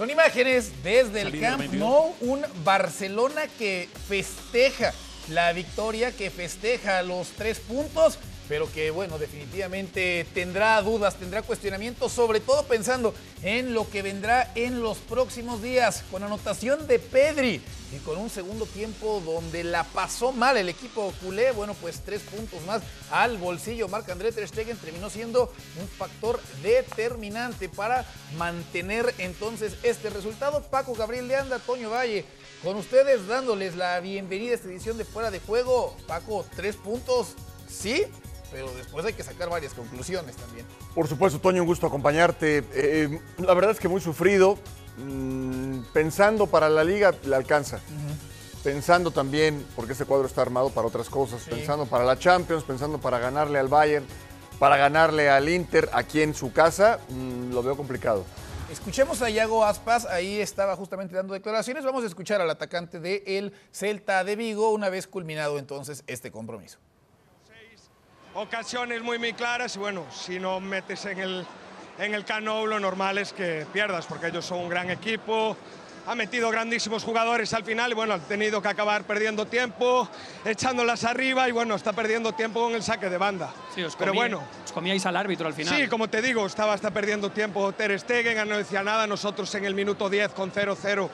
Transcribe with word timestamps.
Son 0.00 0.08
imágenes 0.08 0.72
desde 0.82 1.20
el 1.20 1.38
Camp 1.38 1.74
Nou, 1.74 2.14
un 2.22 2.40
Barcelona 2.64 3.42
que 3.58 3.86
festeja 4.08 4.94
la 5.28 5.52
victoria, 5.52 6.10
que 6.10 6.30
festeja 6.30 7.02
los 7.02 7.28
tres 7.32 7.58
puntos 7.60 8.18
pero 8.50 8.70
que 8.72 8.90
bueno, 8.90 9.16
definitivamente 9.16 10.26
tendrá 10.34 10.82
dudas, 10.82 11.14
tendrá 11.14 11.40
cuestionamientos, 11.40 12.10
sobre 12.10 12.40
todo 12.40 12.64
pensando 12.64 13.14
en 13.44 13.74
lo 13.74 13.88
que 13.88 14.02
vendrá 14.02 14.50
en 14.56 14.82
los 14.82 14.98
próximos 14.98 15.62
días, 15.62 16.02
con 16.10 16.24
anotación 16.24 16.88
de 16.88 16.98
Pedri 16.98 17.62
y 17.94 17.98
con 17.98 18.18
un 18.18 18.28
segundo 18.28 18.66
tiempo 18.66 19.22
donde 19.24 19.62
la 19.62 19.84
pasó 19.84 20.32
mal 20.32 20.56
el 20.56 20.68
equipo 20.68 21.14
culé, 21.22 21.52
bueno, 21.52 21.74
pues 21.80 22.00
tres 22.04 22.22
puntos 22.22 22.60
más 22.66 22.82
al 23.12 23.38
bolsillo. 23.38 23.86
Marc 23.86 24.10
André 24.10 24.32
Ter 24.32 24.48
Stegen 24.48 24.76
terminó 24.78 25.10
siendo 25.10 25.52
un 25.80 25.86
factor 25.86 26.40
determinante 26.60 27.68
para 27.68 28.04
mantener 28.36 29.14
entonces 29.18 29.76
este 29.84 30.10
resultado. 30.10 30.60
Paco 30.64 30.94
Gabriel 30.94 31.28
de 31.28 31.36
Anda, 31.36 31.60
Toño 31.60 31.90
Valle, 31.90 32.24
con 32.64 32.76
ustedes 32.76 33.28
dándoles 33.28 33.76
la 33.76 34.00
bienvenida 34.00 34.50
a 34.50 34.54
esta 34.56 34.68
edición 34.68 34.98
de 34.98 35.04
Fuera 35.04 35.30
de 35.30 35.38
Juego. 35.38 35.96
Paco, 36.08 36.44
tres 36.56 36.74
puntos, 36.74 37.34
¿sí? 37.68 38.06
Pero 38.50 38.72
después 38.74 39.04
hay 39.06 39.12
que 39.12 39.22
sacar 39.22 39.48
varias 39.48 39.74
conclusiones 39.74 40.36
también. 40.36 40.66
Por 40.94 41.08
supuesto, 41.08 41.40
Toño, 41.40 41.62
un 41.62 41.66
gusto 41.66 41.86
acompañarte. 41.86 42.64
Eh, 42.72 43.20
la 43.38 43.54
verdad 43.54 43.72
es 43.72 43.80
que 43.80 43.88
muy 43.88 44.00
sufrido. 44.00 44.58
Mm, 44.98 45.80
pensando 45.92 46.46
para 46.46 46.68
la 46.68 46.84
liga, 46.84 47.14
le 47.24 47.36
alcanza. 47.36 47.80
Pensando 48.62 49.10
también, 49.10 49.66
porque 49.74 49.92
este 49.92 50.04
cuadro 50.04 50.26
está 50.26 50.42
armado 50.42 50.70
para 50.70 50.86
otras 50.86 51.08
cosas, 51.08 51.42
pensando 51.48 51.86
para 51.86 52.04
la 52.04 52.18
Champions, 52.18 52.64
pensando 52.64 52.98
para 52.98 53.18
ganarle 53.18 53.58
al 53.58 53.68
Bayern, 53.68 54.04
para 54.58 54.76
ganarle 54.76 55.30
al 55.30 55.48
Inter 55.48 55.88
aquí 55.94 56.20
en 56.20 56.34
su 56.34 56.52
casa, 56.52 56.98
mm, 57.08 57.52
lo 57.54 57.62
veo 57.62 57.76
complicado. 57.76 58.24
Escuchemos 58.70 59.22
a 59.22 59.30
Iago 59.30 59.64
Aspas, 59.64 60.04
ahí 60.04 60.40
estaba 60.40 60.76
justamente 60.76 61.16
dando 61.16 61.34
declaraciones. 61.34 61.84
Vamos 61.84 62.04
a 62.04 62.06
escuchar 62.06 62.40
al 62.40 62.50
atacante 62.50 63.00
de 63.00 63.22
el 63.26 63.52
Celta 63.72 64.22
de 64.22 64.36
Vigo 64.36 64.70
una 64.70 64.90
vez 64.90 65.06
culminado 65.06 65.58
entonces 65.58 66.04
este 66.06 66.30
compromiso 66.30 66.78
ocasiones 68.40 69.02
muy, 69.02 69.18
muy 69.18 69.34
claras 69.34 69.76
y 69.76 69.78
bueno, 69.78 70.06
si 70.10 70.40
no 70.40 70.60
metes 70.60 71.04
en 71.04 71.20
el, 71.20 71.46
en 71.98 72.14
el 72.14 72.24
cano 72.24 72.66
lo 72.66 72.80
normal 72.80 73.18
es 73.18 73.34
que 73.34 73.66
pierdas 73.70 74.06
porque 74.06 74.28
ellos 74.28 74.46
son 74.46 74.60
un 74.60 74.68
gran 74.70 74.90
equipo, 74.90 75.56
ha 76.06 76.14
metido 76.14 76.50
grandísimos 76.50 77.04
jugadores 77.04 77.52
al 77.52 77.64
final 77.64 77.92
y 77.92 77.94
bueno, 77.94 78.14
han 78.14 78.22
tenido 78.22 78.62
que 78.62 78.68
acabar 78.68 79.04
perdiendo 79.04 79.46
tiempo, 79.46 80.08
echándolas 80.44 81.04
arriba 81.04 81.48
y 81.50 81.52
bueno, 81.52 81.74
está 81.74 81.92
perdiendo 81.92 82.32
tiempo 82.32 82.62
con 82.62 82.74
el 82.74 82.82
saque 82.82 83.10
de 83.10 83.18
banda. 83.18 83.52
Sí, 83.74 83.82
os 83.82 83.94
Pero 83.96 84.14
bueno, 84.14 84.42
os 84.64 84.72
comíais 84.72 85.04
al 85.04 85.16
árbitro 85.16 85.46
al 85.46 85.52
final. 85.52 85.76
Sí, 85.76 85.86
como 85.88 86.08
te 86.08 86.22
digo, 86.22 86.46
estaba 86.46 86.72
hasta 86.72 86.90
perdiendo 86.90 87.30
tiempo 87.30 87.70
Ter 87.72 87.98
Stegen, 88.00 88.48
no 88.48 88.56
decía 88.56 88.82
nada, 88.82 89.06
nosotros 89.06 89.54
en 89.54 89.66
el 89.66 89.74
minuto 89.74 90.08
10 90.08 90.32
con 90.32 90.50
0-0 90.50 91.10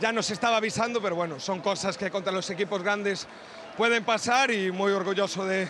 ya 0.00 0.10
nos 0.10 0.30
estaba 0.30 0.56
avisando, 0.56 1.02
pero 1.02 1.16
bueno, 1.16 1.38
son 1.38 1.60
cosas 1.60 1.98
que 1.98 2.10
contra 2.10 2.32
los 2.32 2.48
equipos 2.48 2.82
grandes 2.82 3.28
pueden 3.76 4.04
pasar 4.04 4.50
y 4.50 4.72
muy 4.72 4.92
orgulloso 4.92 5.44
de, 5.46 5.68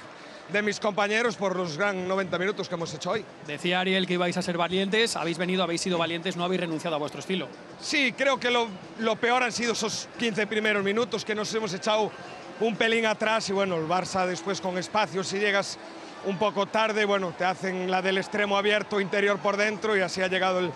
de 0.52 0.62
mis 0.62 0.78
compañeros 0.78 1.36
por 1.36 1.56
los 1.56 1.76
gran 1.78 2.06
90 2.06 2.38
minutos 2.38 2.68
que 2.68 2.74
hemos 2.74 2.92
hecho 2.94 3.10
hoy. 3.12 3.24
Decía 3.46 3.80
Ariel 3.80 4.06
que 4.06 4.14
ibais 4.14 4.36
a 4.36 4.42
ser 4.42 4.58
valientes, 4.58 5.16
habéis 5.16 5.38
venido, 5.38 5.62
habéis 5.62 5.80
sido 5.80 5.98
valientes, 5.98 6.36
no 6.36 6.44
habéis 6.44 6.60
renunciado 6.60 6.96
a 6.96 6.98
vuestro 6.98 7.20
estilo. 7.20 7.48
Sí, 7.80 8.12
creo 8.12 8.38
que 8.38 8.50
lo, 8.50 8.68
lo 8.98 9.16
peor 9.16 9.42
han 9.42 9.52
sido 9.52 9.72
esos 9.72 10.08
15 10.18 10.46
primeros 10.46 10.84
minutos 10.84 11.24
que 11.24 11.34
nos 11.34 11.52
hemos 11.54 11.72
echado 11.72 12.12
un 12.60 12.76
pelín 12.76 13.06
atrás 13.06 13.48
y 13.48 13.52
bueno, 13.52 13.76
el 13.76 13.88
Barça 13.88 14.26
después 14.26 14.60
con 14.60 14.76
espacio, 14.76 15.24
si 15.24 15.38
llegas 15.38 15.78
un 16.26 16.38
poco 16.38 16.66
tarde, 16.66 17.04
bueno, 17.04 17.34
te 17.36 17.44
hacen 17.44 17.90
la 17.90 18.02
del 18.02 18.18
extremo 18.18 18.56
abierto 18.56 19.00
interior 19.00 19.38
por 19.38 19.56
dentro 19.56 19.96
y 19.96 20.00
así 20.00 20.20
ha 20.22 20.28
llegado 20.28 20.60
el, 20.60 20.70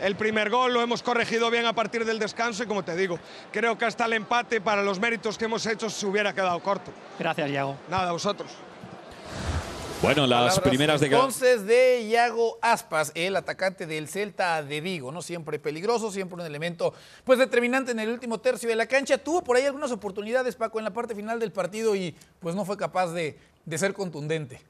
el 0.00 0.16
primer 0.16 0.50
gol, 0.50 0.74
lo 0.74 0.82
hemos 0.82 1.02
corregido 1.02 1.50
bien 1.50 1.66
a 1.66 1.72
partir 1.72 2.04
del 2.04 2.18
descanso 2.18 2.62
y 2.62 2.66
como 2.66 2.84
te 2.84 2.94
digo, 2.94 3.18
creo 3.50 3.76
que 3.78 3.86
hasta 3.86 4.04
el 4.04 4.12
empate 4.12 4.60
para 4.60 4.82
los 4.82 5.00
méritos 5.00 5.38
que 5.38 5.46
hemos 5.46 5.64
hecho 5.66 5.88
se 5.88 6.06
hubiera 6.06 6.32
quedado 6.32 6.60
corto. 6.60 6.92
Gracias, 7.18 7.50
Iago. 7.50 7.76
Nada, 7.88 8.10
a 8.10 8.12
vosotros. 8.12 8.50
Bueno, 10.04 10.26
las 10.26 10.60
primeras 10.60 11.00
de 11.00 11.06
Entonces 11.06 11.64
de 11.64 12.02
Iago 12.02 12.58
Aspas, 12.60 13.10
el 13.14 13.36
atacante 13.36 13.86
del 13.86 14.06
Celta 14.06 14.62
de 14.62 14.82
Vigo, 14.82 15.10
¿no? 15.10 15.22
Siempre 15.22 15.58
peligroso, 15.58 16.12
siempre 16.12 16.34
un 16.34 16.44
elemento 16.44 16.92
pues 17.24 17.38
determinante 17.38 17.92
en 17.92 17.98
el 17.98 18.10
último 18.10 18.38
tercio 18.38 18.68
de 18.68 18.76
la 18.76 18.84
cancha. 18.84 19.16
Tuvo 19.16 19.42
por 19.42 19.56
ahí 19.56 19.64
algunas 19.64 19.90
oportunidades, 19.92 20.56
Paco, 20.56 20.78
en 20.78 20.84
la 20.84 20.92
parte 20.92 21.14
final 21.14 21.40
del 21.40 21.52
partido 21.52 21.96
y 21.96 22.14
pues 22.38 22.54
no 22.54 22.66
fue 22.66 22.76
capaz 22.76 23.12
de, 23.12 23.38
ser 23.76 23.94
contundente. 23.94 24.60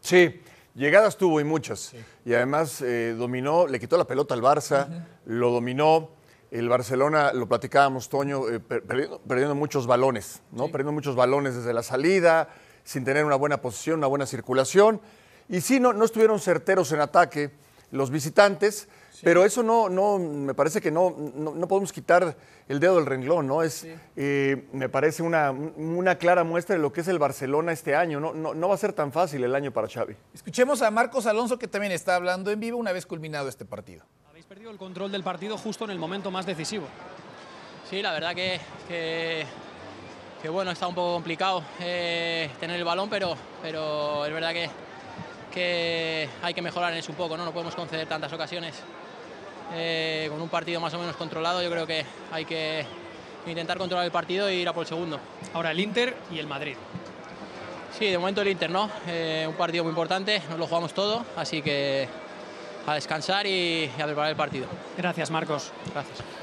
Sí, 0.00 0.40
llegadas 0.74 1.16
tuvo 1.16 1.40
y 1.40 1.44
muchas. 1.44 1.92
Y 2.24 2.34
además 2.34 2.82
eh, 2.82 3.14
dominó, 3.16 3.68
le 3.68 3.78
quitó 3.78 3.96
la 3.96 4.08
pelota 4.08 4.34
al 4.34 4.42
Barça, 4.42 4.88
lo 5.26 5.52
dominó. 5.52 6.10
El 6.50 6.68
Barcelona, 6.68 7.32
lo 7.32 7.46
platicábamos, 7.46 8.08
Toño, 8.08 8.48
eh, 8.50 8.58
perdiendo, 8.58 9.54
muchos 9.54 9.86
balones, 9.86 10.42
¿no? 10.50 10.66
Perdiendo 10.66 10.92
muchos 10.92 11.14
balones 11.14 11.54
desde 11.54 11.72
la 11.72 11.82
salida, 11.82 12.50
sin 12.84 13.04
tener 13.04 13.24
una 13.24 13.36
buena 13.36 13.60
posición, 13.60 13.98
una 13.98 14.06
buena 14.06 14.26
circulación. 14.26 15.00
Y 15.48 15.60
sí, 15.60 15.80
no, 15.80 15.92
no 15.92 16.04
estuvieron 16.04 16.40
certeros 16.40 16.92
en 16.92 17.00
ataque 17.00 17.50
los 17.90 18.10
visitantes, 18.10 18.88
pero 19.22 19.44
eso 19.44 19.62
no, 19.62 19.88
no, 19.88 20.18
me 20.18 20.54
parece 20.54 20.80
que 20.80 20.90
no, 20.90 21.14
no, 21.16 21.68
podemos 21.68 21.92
quitar 21.92 22.36
el 22.68 22.80
dedo 22.80 22.96
del 22.96 23.06
renglón, 23.06 23.46
¿no? 23.46 23.62
Es, 23.62 23.86
eh, 24.16 24.66
me 24.72 24.88
parece 24.88 25.22
una, 25.22 25.50
una, 25.50 26.16
clara 26.16 26.42
muestra 26.42 26.74
de 26.74 26.82
lo 26.82 26.92
que 26.92 27.02
es 27.02 27.08
el 27.08 27.18
Barcelona 27.18 27.72
este 27.72 27.94
año. 27.94 28.18
No, 28.18 28.32
no, 28.32 28.54
no 28.54 28.68
va 28.68 28.74
a 28.74 28.78
ser 28.78 28.92
tan 28.92 29.12
fácil 29.12 29.44
el 29.44 29.54
año 29.54 29.70
para 29.70 29.88
Xavi. 29.88 30.16
Escuchemos 30.34 30.82
a 30.82 30.90
Marcos 30.90 31.26
Alonso, 31.26 31.58
que 31.58 31.68
también 31.68 31.92
está 31.92 32.16
hablando 32.16 32.50
en 32.50 32.58
vivo 32.58 32.78
una 32.78 32.92
vez 32.92 33.06
culminado 33.06 33.48
este 33.48 33.64
partido. 33.64 34.04
Habéis 34.28 34.46
perdido 34.46 34.70
el 34.70 34.78
control 34.78 35.12
del 35.12 35.22
partido 35.22 35.56
justo 35.56 35.84
en 35.84 35.90
el 35.90 35.98
momento 35.98 36.30
más 36.30 36.46
decisivo. 36.46 36.86
Sí, 37.88 38.02
la 38.02 38.12
verdad 38.12 38.34
que, 38.34 38.58
que 38.88 39.44
que 40.42 40.48
bueno, 40.48 40.72
está 40.72 40.88
un 40.88 40.94
poco 40.94 41.12
complicado 41.14 41.62
eh, 41.78 42.50
tener 42.58 42.76
el 42.76 42.84
balón, 42.84 43.08
pero, 43.08 43.36
pero 43.62 44.26
es 44.26 44.32
verdad 44.32 44.52
que, 44.52 44.68
que 45.54 46.28
hay 46.42 46.52
que 46.52 46.60
mejorar 46.60 46.92
en 46.92 46.98
eso 46.98 47.12
un 47.12 47.16
poco, 47.16 47.36
¿no? 47.36 47.44
No 47.44 47.52
podemos 47.52 47.76
conceder 47.76 48.08
tantas 48.08 48.32
ocasiones. 48.32 48.74
Eh, 49.72 50.26
con 50.30 50.42
un 50.42 50.48
partido 50.48 50.80
más 50.80 50.92
o 50.94 50.98
menos 50.98 51.14
controlado, 51.16 51.62
yo 51.62 51.70
creo 51.70 51.86
que 51.86 52.04
hay 52.32 52.44
que 52.44 52.84
intentar 53.46 53.78
controlar 53.78 54.04
el 54.04 54.10
partido 54.10 54.48
e 54.48 54.56
ir 54.56 54.68
a 54.68 54.72
por 54.72 54.82
el 54.82 54.88
segundo. 54.88 55.20
Ahora 55.54 55.70
el 55.70 55.78
Inter 55.78 56.16
y 56.32 56.40
el 56.40 56.48
Madrid. 56.48 56.74
Sí, 57.96 58.06
de 58.06 58.18
momento 58.18 58.42
el 58.42 58.48
Inter, 58.48 58.70
¿no? 58.70 58.90
Eh, 59.06 59.46
un 59.48 59.54
partido 59.54 59.84
muy 59.84 59.90
importante, 59.90 60.42
nos 60.50 60.58
lo 60.58 60.66
jugamos 60.66 60.92
todo, 60.92 61.24
así 61.36 61.62
que 61.62 62.08
a 62.86 62.94
descansar 62.94 63.46
y 63.46 63.88
a 63.96 64.04
preparar 64.04 64.30
el 64.30 64.36
partido. 64.36 64.66
Gracias, 64.98 65.30
Marcos. 65.30 65.70
Gracias. 65.92 66.41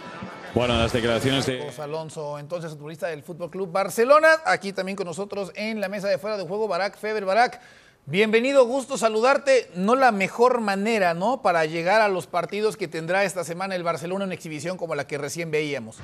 Bueno, 0.56 0.76
las 0.78 0.92
declaraciones 0.92 1.46
de. 1.46 1.62
José 1.62 1.84
Alonso, 1.84 2.40
entonces 2.40 2.72
futbolista 2.72 3.08
del 3.08 3.22
Fútbol 3.22 3.52
Club 3.52 3.72
Barcelona, 3.72 4.30
aquí 4.46 4.74
también 4.74 4.96
con 4.96 5.06
nosotros 5.06 5.52
en 5.56 5.80
la 5.80 5.90
mesa 5.90 6.08
de 6.08 6.18
fuera 6.18 6.38
de 6.38 6.44
juego, 6.44 6.68
Barak 6.68 6.98
Feber. 6.98 7.24
Barak, 7.24 7.62
bienvenido, 8.08 8.66
gusto 8.66 8.98
saludarte. 8.98 9.70
No 9.76 9.96
la 9.96 10.12
mejor 10.12 10.60
manera, 10.60 11.14
¿no? 11.14 11.44
Para 11.44 11.66
llegar 11.66 12.02
a 12.02 12.08
los 12.08 12.26
partidos 12.26 12.78
que 12.78 12.88
tendrá 12.88 13.24
esta 13.26 13.44
semana 13.44 13.76
el 13.76 13.84
Barcelona 13.84 14.26
en 14.26 14.32
exhibición 14.32 14.76
como 14.76 14.96
la 14.96 15.06
que 15.06 15.20
recién 15.20 15.52
veíamos. 15.52 15.98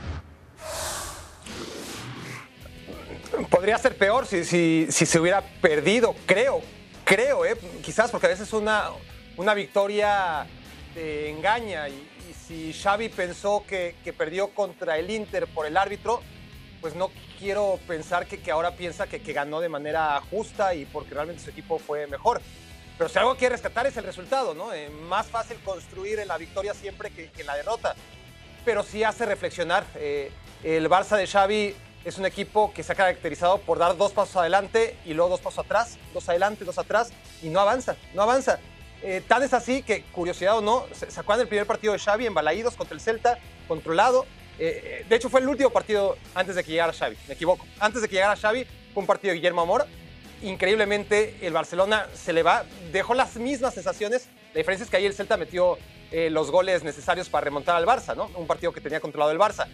Podría 3.50 3.80
ser 3.80 3.98
peor 3.98 4.28
si, 4.28 4.46
si, 4.46 4.88
si 4.92 5.06
se 5.08 5.20
hubiera 5.20 5.42
perdido, 5.60 6.16
creo, 6.28 6.62
creo, 7.04 7.46
¿eh? 7.46 7.58
quizás 7.84 8.12
porque 8.12 8.28
a 8.28 8.30
veces 8.30 8.54
una, 8.54 8.92
una 9.38 9.54
victoria 9.56 10.46
te 10.94 11.32
engaña 11.32 11.90
y, 11.90 12.15
si 12.48 12.74
Xavi 12.74 13.10
pensó 13.10 13.64
que, 13.68 13.96
perdió 14.18 14.50
contra 14.50 14.98
el 14.98 15.10
Inter 15.10 15.48
por 15.48 15.66
el 15.66 15.78
árbitro, 15.78 16.22
pues 16.82 16.96
no 16.96 17.10
quiero 17.40 17.80
pensar 17.88 18.28
que, 18.28 18.40
que 18.40 18.52
ahora 18.52 18.76
piensa 18.76 19.08
que, 19.08 19.20
ganó 19.34 19.60
de 19.60 19.70
manera 19.70 20.22
justa 20.30 20.76
y 20.76 20.86
porque 20.86 21.14
realmente 21.14 21.44
su 21.44 21.50
equipo 21.50 21.80
fue 21.80 22.08
mejor. 22.08 22.42
Pero 22.98 23.10
si 23.10 23.20
algo 23.20 23.36
quiere 23.36 23.56
rescatar 23.56 23.88
es 23.88 23.98
el 23.98 24.06
resultado, 24.06 24.54
¿no? 24.54 24.72
Eh, 24.74 24.90
más 24.90 25.28
fácil 25.28 25.58
construir 25.66 26.26
la 26.26 26.38
victoria 26.38 26.74
siempre 26.74 27.10
que, 27.10 27.30
en 27.38 27.46
la 27.46 27.56
derrota. 27.56 27.96
Pero 28.64 28.84
sí 28.84 29.04
hace 29.04 29.26
reflexionar. 29.26 29.86
Eh, 29.96 30.32
el 30.64 30.90
Barça 30.90 31.18
de 31.18 31.28
Xavi 31.28 31.76
es 32.06 32.18
un 32.18 32.26
equipo 32.26 32.72
que 32.74 32.84
se 32.84 32.94
ha 32.94 32.96
caracterizado 32.96 33.58
por 33.60 33.80
dar 33.80 33.98
dos 33.98 34.12
pasos 34.12 34.38
adelante 34.38 34.96
y 35.06 35.14
luego 35.14 35.32
dos 35.32 35.42
pasos 35.42 35.66
atrás, 35.66 35.98
dos 36.14 36.30
adelante, 36.30 36.64
dos 36.64 36.78
atrás, 36.78 37.12
y 37.42 37.50
no 37.50 37.60
avanza, 37.60 37.98
no 38.14 38.22
avanza. 38.22 38.60
Eh, 39.02 39.22
tan 39.28 39.44
es 39.44 39.54
así 39.54 39.84
que, 39.84 40.04
curiosidad 40.04 40.58
o 40.58 40.62
no, 40.62 40.86
se, 40.94 41.06
acuerdan 41.20 41.40
del 41.40 41.48
primer 41.48 41.68
partido 41.68 41.94
de 41.94 42.00
Xavi 42.00 42.26
en 42.26 42.34
Balaídos 42.34 42.76
contra 42.76 42.96
el 42.96 43.02
Celta, 43.02 43.38
controlado, 43.68 44.26
Eh, 44.58 45.02
eh, 45.02 45.06
de 45.08 45.16
hecho, 45.16 45.30
fue 45.30 45.42
el 45.42 45.48
último 45.48 45.70
partido 45.70 46.18
antes 46.34 46.56
de 46.56 46.64
que 46.64 46.72
llegara 46.72 46.94
Xavi, 46.94 47.18
me 47.28 47.34
equivoco. 47.34 47.66
Antes 47.80 48.02
de 48.02 48.08
que 48.08 48.16
llegara 48.16 48.36
Xavi, 48.36 48.66
fue 48.94 49.02
un 49.02 49.08
partido 49.08 49.32
de 49.32 49.36
Guillermo 49.36 49.62
Amor. 49.62 49.86
Increíblemente, 50.42 51.36
el 51.42 51.54
Barcelona 51.54 52.08
se 52.14 52.34
le 52.34 52.44
va, 52.44 52.66
dejó 52.92 53.14
las 53.14 53.36
mismas 53.36 53.74
sensaciones. 53.74 54.28
La 54.54 54.60
diferencia 54.60 54.86
es 54.86 54.90
que 54.90 54.98
ahí 54.98 55.06
el 55.06 55.14
Celta 55.14 55.38
metió 55.38 55.78
eh, 56.12 56.30
los 56.30 56.52
goles 56.52 56.84
necesarios 56.84 57.30
para 57.30 57.46
remontar 57.46 57.76
al 57.76 57.86
Barça, 57.86 58.16
¿no? 58.16 58.30
Un 58.36 58.48
partido 58.48 58.72
que 58.72 58.82
tenía 58.82 59.00
controlado 59.00 59.32
el 59.32 59.40
Barça. 59.40 59.68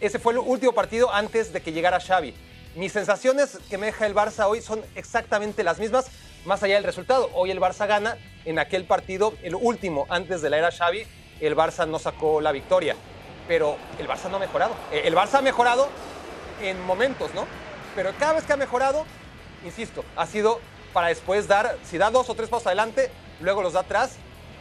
ese 0.00 0.18
fue 0.18 0.32
el 0.32 0.38
último 0.38 0.72
partido 0.72 1.12
antes 1.12 1.52
de 1.52 1.60
que 1.60 1.72
llegara 1.72 2.00
Xavi. 2.00 2.34
Mis 2.76 2.92
sensaciones 2.92 3.58
que 3.68 3.76
me 3.76 3.86
deja 3.86 4.06
el 4.06 4.14
Barça 4.14 4.46
hoy 4.46 4.62
son 4.62 4.82
exactamente 4.94 5.62
las 5.62 5.78
mismas, 5.78 6.06
más 6.48 6.64
allá 6.64 6.74
del 6.74 6.84
resultado. 6.84 7.30
Hoy 7.34 7.52
el 7.52 7.60
Barça 7.60 7.86
gana, 7.86 8.16
en 8.44 8.58
aquel 8.58 8.84
partido, 8.84 9.34
el 9.42 9.54
último 9.54 10.06
antes 10.08 10.42
de 10.42 10.50
la 10.50 10.58
era 10.58 10.72
Xavi, 10.72 11.06
el 11.40 11.54
Barça 11.54 11.86
no 11.86 12.00
sacó 12.00 12.40
la 12.40 12.50
victoria 12.50 12.96
pero 13.48 13.78
el 13.98 14.06
Barça 14.06 14.30
no 14.30 14.36
ha 14.36 14.40
mejorado. 14.40 14.74
Eh, 14.92 15.02
el 15.06 15.16
Barça 15.16 15.38
ha 15.38 15.42
mejorado 15.42 15.88
en 16.62 16.80
momentos, 16.84 17.34
¿no? 17.34 17.46
Pero 17.96 18.12
cada 18.18 18.34
vez 18.34 18.44
que 18.44 18.52
ha 18.52 18.56
mejorado, 18.56 19.06
insisto, 19.64 20.04
ha 20.14 20.26
sido 20.26 20.60
para 20.92 21.08
después 21.08 21.48
dar, 21.48 21.76
si 21.82 21.98
da 21.98 22.10
dos 22.10 22.28
o 22.28 22.34
tres 22.34 22.50
pasos 22.50 22.66
adelante, 22.66 23.10
luego 23.40 23.62
los 23.62 23.72
da 23.72 23.80
atrás 23.80 24.16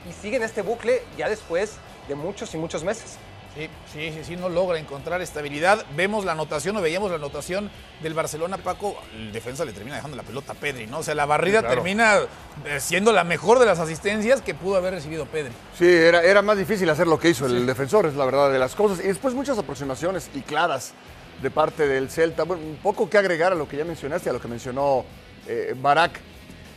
y 0.10 0.14
sigue 0.14 0.38
en 0.38 0.44
este 0.44 0.62
bucle 0.62 1.04
ya 1.18 1.30
después 1.30 1.76
de 2.08 2.16
muchos 2.16 2.54
y 2.56 2.58
muchos 2.58 2.84
meses. 2.84 3.18
Sí, 3.58 3.70
sí, 3.92 4.12
sí, 4.12 4.24
sí, 4.24 4.36
no 4.36 4.50
logra 4.50 4.78
encontrar 4.78 5.20
estabilidad. 5.24 5.84
Vemos 5.96 6.26
la 6.26 6.34
anotación 6.34 6.78
o 6.78 6.82
veíamos 6.82 7.10
la 7.10 7.16
anotación 7.16 7.72
del 8.04 8.14
Barcelona, 8.14 8.58
Paco. 8.58 8.96
El 9.16 9.32
defensa 9.32 9.66
le 9.66 9.74
termina 9.74 9.96
dejando 9.96 10.16
la 10.16 10.22
pelota 10.22 10.52
a 10.52 10.56
Pedri, 10.56 10.86
¿no? 10.86 11.00
O 11.00 11.04
sea, 11.04 11.16
la 11.16 11.26
barrida 11.26 11.68
termina 11.68 12.20
eh, 12.66 12.80
siendo 12.80 13.12
la 13.12 13.24
mejor 13.24 13.58
de 13.58 13.66
las 13.66 13.80
asistencias 13.80 14.42
que 14.42 14.54
pudo 14.54 14.76
haber 14.76 14.94
recibido 14.94 15.26
Pedri. 15.26 15.52
Sí, 15.76 15.88
era, 15.88 16.22
era 16.22 16.44
más 16.44 16.56
difícil 16.56 16.88
hacer 16.92 17.08
lo 17.08 17.18
que 17.18 17.30
hizo 17.30 17.48
el 17.48 17.66
defensor, 17.66 18.06
es 18.06 18.14
la 18.14 18.26
verdad 18.26 18.52
de 18.52 18.60
las 18.60 18.76
cosas. 18.76 19.04
Y 19.04 19.08
después 19.08 19.34
muchas 19.34 19.58
aproximaciones 19.58 20.30
y 20.36 20.42
claras 20.42 20.94
de 21.42 21.50
parte 21.50 21.88
del 21.88 22.12
Celta. 22.12 22.44
Bueno, 22.44 22.62
un 22.62 22.78
poco 22.78 23.10
que 23.10 23.18
agregar 23.18 23.54
a 23.54 23.56
lo 23.56 23.68
que 23.68 23.78
ya 23.78 23.86
mencionaste, 23.86 24.30
a 24.30 24.34
lo 24.34 24.40
que 24.40 24.48
mencionó 24.48 25.04
eh, 25.48 25.74
Barak. 25.76 26.18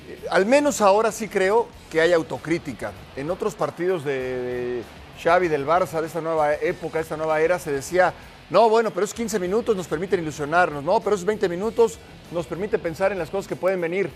Eh, 0.08 0.18
al 0.30 0.46
menos 0.46 0.80
ahora 0.80 1.12
sí 1.12 1.28
creo 1.28 1.68
que 1.90 2.00
hay 2.00 2.14
autocrítica. 2.14 2.92
En 3.16 3.30
otros 3.30 3.54
partidos 3.54 4.02
de 4.02 4.82
Xavi 5.22 5.48
del 5.48 5.66
Barça, 5.66 6.00
de 6.00 6.06
esta 6.06 6.20
nueva 6.20 6.54
época, 6.54 6.98
de 6.98 7.02
esta 7.02 7.16
nueva 7.16 7.40
era, 7.40 7.58
se 7.58 7.70
decía, 7.70 8.14
no, 8.48 8.68
bueno, 8.68 8.90
pero 8.90 9.04
es 9.04 9.12
15 9.12 9.38
minutos, 9.38 9.76
nos 9.76 9.86
permiten 9.86 10.20
ilusionarnos, 10.20 10.82
no, 10.82 11.00
pero 11.00 11.14
es 11.14 11.24
20 11.24 11.48
minutos, 11.48 11.98
nos 12.32 12.46
permite 12.46 12.78
pensar 12.78 13.12
en 13.12 13.18
las 13.18 13.30
cosas 13.30 13.46
que 13.46 13.56
pueden 13.56 13.80
venir. 13.80 14.10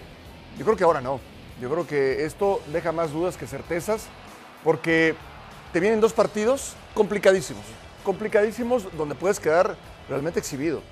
Yo 0.58 0.64
creo 0.64 0.76
que 0.76 0.84
ahora 0.84 1.00
no. 1.00 1.20
Yo 1.60 1.70
creo 1.70 1.86
que 1.86 2.24
esto 2.24 2.60
deja 2.72 2.90
más 2.90 3.12
dudas 3.12 3.36
que 3.36 3.46
certezas, 3.46 4.06
porque 4.64 5.14
te 5.72 5.80
vienen 5.80 6.00
dos 6.00 6.12
partidos 6.12 6.74
complicadísimos, 6.94 7.64
complicadísimos 8.02 8.88
donde 8.96 9.14
puedes 9.14 9.38
quedar 9.38 9.76
realmente 10.08 10.40
exhibido. 10.40 10.82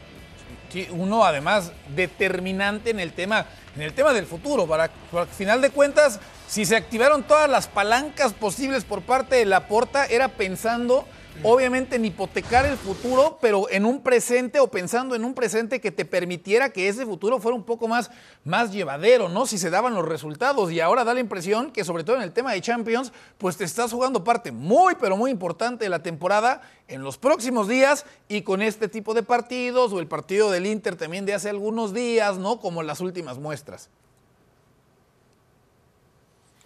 Sí, 0.71 0.89
uno 0.91 1.25
además 1.25 1.73
determinante 1.95 2.91
en 2.91 3.01
el 3.01 3.13
tema, 3.13 3.47
en 3.75 3.83
el 3.83 3.93
tema 3.93 4.13
del 4.13 4.27
futuro, 4.27 4.67
para, 4.67 4.91
para 5.11 5.25
al 5.25 5.29
final 5.29 5.61
de 5.61 5.71
cuentas 5.71 6.21
si 6.53 6.67
se 6.67 6.77
activaron 6.77 7.23
todas 7.23 7.49
las 7.49 7.67
palancas 7.67 8.35
posibles 8.35 8.85
por 8.85 9.01
parte 9.01 9.37
de 9.37 9.47
la 9.47 9.69
porta, 9.69 10.05
era 10.05 10.29
pensando 10.29 11.07
obviamente 11.43 11.97
en 11.97 12.05
hipotecar 12.05 12.67
el 12.67 12.77
futuro, 12.77 13.39
pero 13.41 13.71
en 13.71 13.87
un 13.87 14.03
presente 14.03 14.61
o 14.61 14.71
pensando 14.71 15.15
en 15.15 15.25
un 15.25 15.33
presente 15.33 15.81
que 15.81 15.91
te 15.91 16.05
permitiera 16.05 16.69
que 16.69 16.89
ese 16.89 17.07
futuro 17.07 17.41
fuera 17.41 17.57
un 17.57 17.63
poco 17.65 17.89
más, 17.89 18.11
más 18.45 18.71
llevadero, 18.71 19.31
¿no? 19.31 19.47
Si 19.47 19.57
se 19.57 19.71
daban 19.71 19.95
los 19.95 20.07
resultados. 20.07 20.71
Y 20.71 20.81
ahora 20.81 21.05
da 21.05 21.15
la 21.15 21.21
impresión 21.21 21.71
que, 21.71 21.85
sobre 21.85 22.05
todo 22.05 22.17
en 22.17 22.23
el 22.23 22.35
tema 22.35 22.53
de 22.53 22.61
Champions, 22.61 23.15
pues 23.39 23.57
te 23.57 23.65
estás 23.65 23.91
jugando 23.91 24.23
parte 24.23 24.53
muy, 24.53 24.95
pero 24.97 25.17
muy 25.17 25.31
importante 25.31 25.87
de 25.87 25.89
la 25.89 26.03
temporada 26.03 26.61
en 26.87 27.03
los 27.03 27.17
próximos 27.17 27.67
días 27.67 28.05
y 28.29 28.43
con 28.43 28.61
este 28.61 28.89
tipo 28.89 29.15
de 29.15 29.23
partidos 29.23 29.91
o 29.95 30.01
el 30.01 30.07
partido 30.07 30.51
del 30.51 30.67
Inter 30.67 30.97
también 30.97 31.25
de 31.25 31.33
hace 31.33 31.49
algunos 31.49 31.95
días, 31.95 32.37
¿no? 32.37 32.61
Como 32.61 32.83
las 32.83 33.01
últimas 33.01 33.39
muestras. 33.39 33.89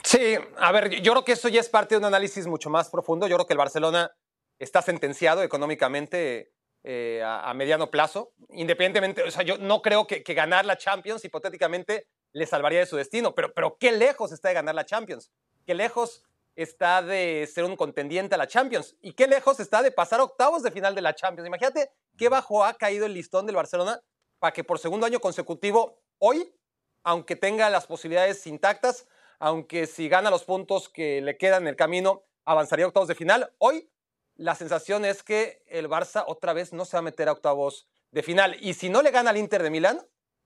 Sí, 0.06 0.36
a 0.58 0.70
ver, 0.70 1.02
yo 1.02 1.10
creo 1.10 1.24
que 1.24 1.32
eso 1.32 1.48
ya 1.48 1.58
es 1.58 1.68
parte 1.68 1.96
de 1.96 1.98
un 1.98 2.04
análisis 2.04 2.46
mucho 2.46 2.70
más 2.70 2.88
profundo. 2.90 3.26
Yo 3.26 3.34
creo 3.34 3.46
que 3.48 3.54
el 3.54 3.58
Barcelona 3.58 4.16
está 4.56 4.80
sentenciado 4.80 5.42
económicamente 5.42 6.52
eh, 6.84 7.24
a, 7.24 7.52
mediano 7.54 7.90
plazo, 7.90 8.32
independientemente, 8.50 9.24
o 9.24 9.30
sea, 9.32 9.42
yo 9.42 9.58
no 9.58 9.82
creo 9.82 10.06
que, 10.06 10.22
ganar 10.32 10.64
la 10.64 10.78
Champions 10.78 11.24
hipotéticamente 11.24 12.06
le 12.32 12.46
salvaría 12.46 12.78
de 12.78 12.86
su 12.86 12.94
destino, 12.94 13.34
pero, 13.34 13.52
pero 13.52 13.78
qué 13.80 13.90
lejos 13.90 14.30
está 14.30 14.46
de 14.46 14.54
ganar 14.54 14.76
la 14.76 14.86
Champions, 14.86 15.32
qué 15.66 15.74
lejos 15.74 16.22
está 16.54 17.02
de 17.02 17.50
ser 17.52 17.64
un 17.64 17.74
contendiente 17.74 18.36
a 18.36 18.38
la 18.38 18.46
Champions 18.46 18.94
y 19.02 19.12
qué 19.14 19.26
lejos 19.26 19.58
está 19.58 19.82
de 19.82 19.90
pasar 19.90 20.20
octavos 20.20 20.62
de 20.62 20.70
final 20.70 20.94
de 20.94 21.02
la 21.02 21.16
Champions. 21.16 21.48
Imagínate 21.48 21.90
qué 22.16 22.28
bajo 22.28 22.64
ha 22.64 22.74
caído 22.74 23.06
el 23.06 23.14
listón 23.14 23.44
del 23.44 23.56
Barcelona 23.56 24.00
para 24.38 24.52
que 24.52 24.62
por 24.62 24.78
segundo 24.78 25.04
año 25.04 25.18
consecutivo, 25.18 25.98
hoy, 26.18 26.54
aunque 27.02 27.34
tenga 27.34 27.68
las 27.70 27.88
posibilidades 27.88 28.46
intactas, 28.46 29.08
aunque 29.38 29.86
si 29.86 30.08
gana 30.08 30.30
los 30.30 30.44
puntos 30.44 30.88
que 30.88 31.20
le 31.20 31.36
quedan 31.36 31.62
en 31.62 31.68
el 31.68 31.76
camino, 31.76 32.24
avanzaría 32.44 32.84
a 32.84 32.88
octavos 32.88 33.08
de 33.08 33.14
final. 33.14 33.52
Hoy 33.58 33.90
la 34.36 34.54
sensación 34.54 35.04
es 35.04 35.22
que 35.22 35.62
el 35.66 35.88
Barça 35.88 36.24
otra 36.26 36.52
vez 36.52 36.72
no 36.72 36.84
se 36.84 36.96
va 36.96 37.00
a 37.00 37.02
meter 37.02 37.28
a 37.28 37.32
octavos 37.32 37.88
de 38.10 38.22
final. 38.22 38.56
Y 38.60 38.74
si 38.74 38.88
no 38.88 39.02
le 39.02 39.10
gana 39.10 39.30
al 39.30 39.36
Inter 39.36 39.62
de 39.62 39.70
Milán, 39.70 40.00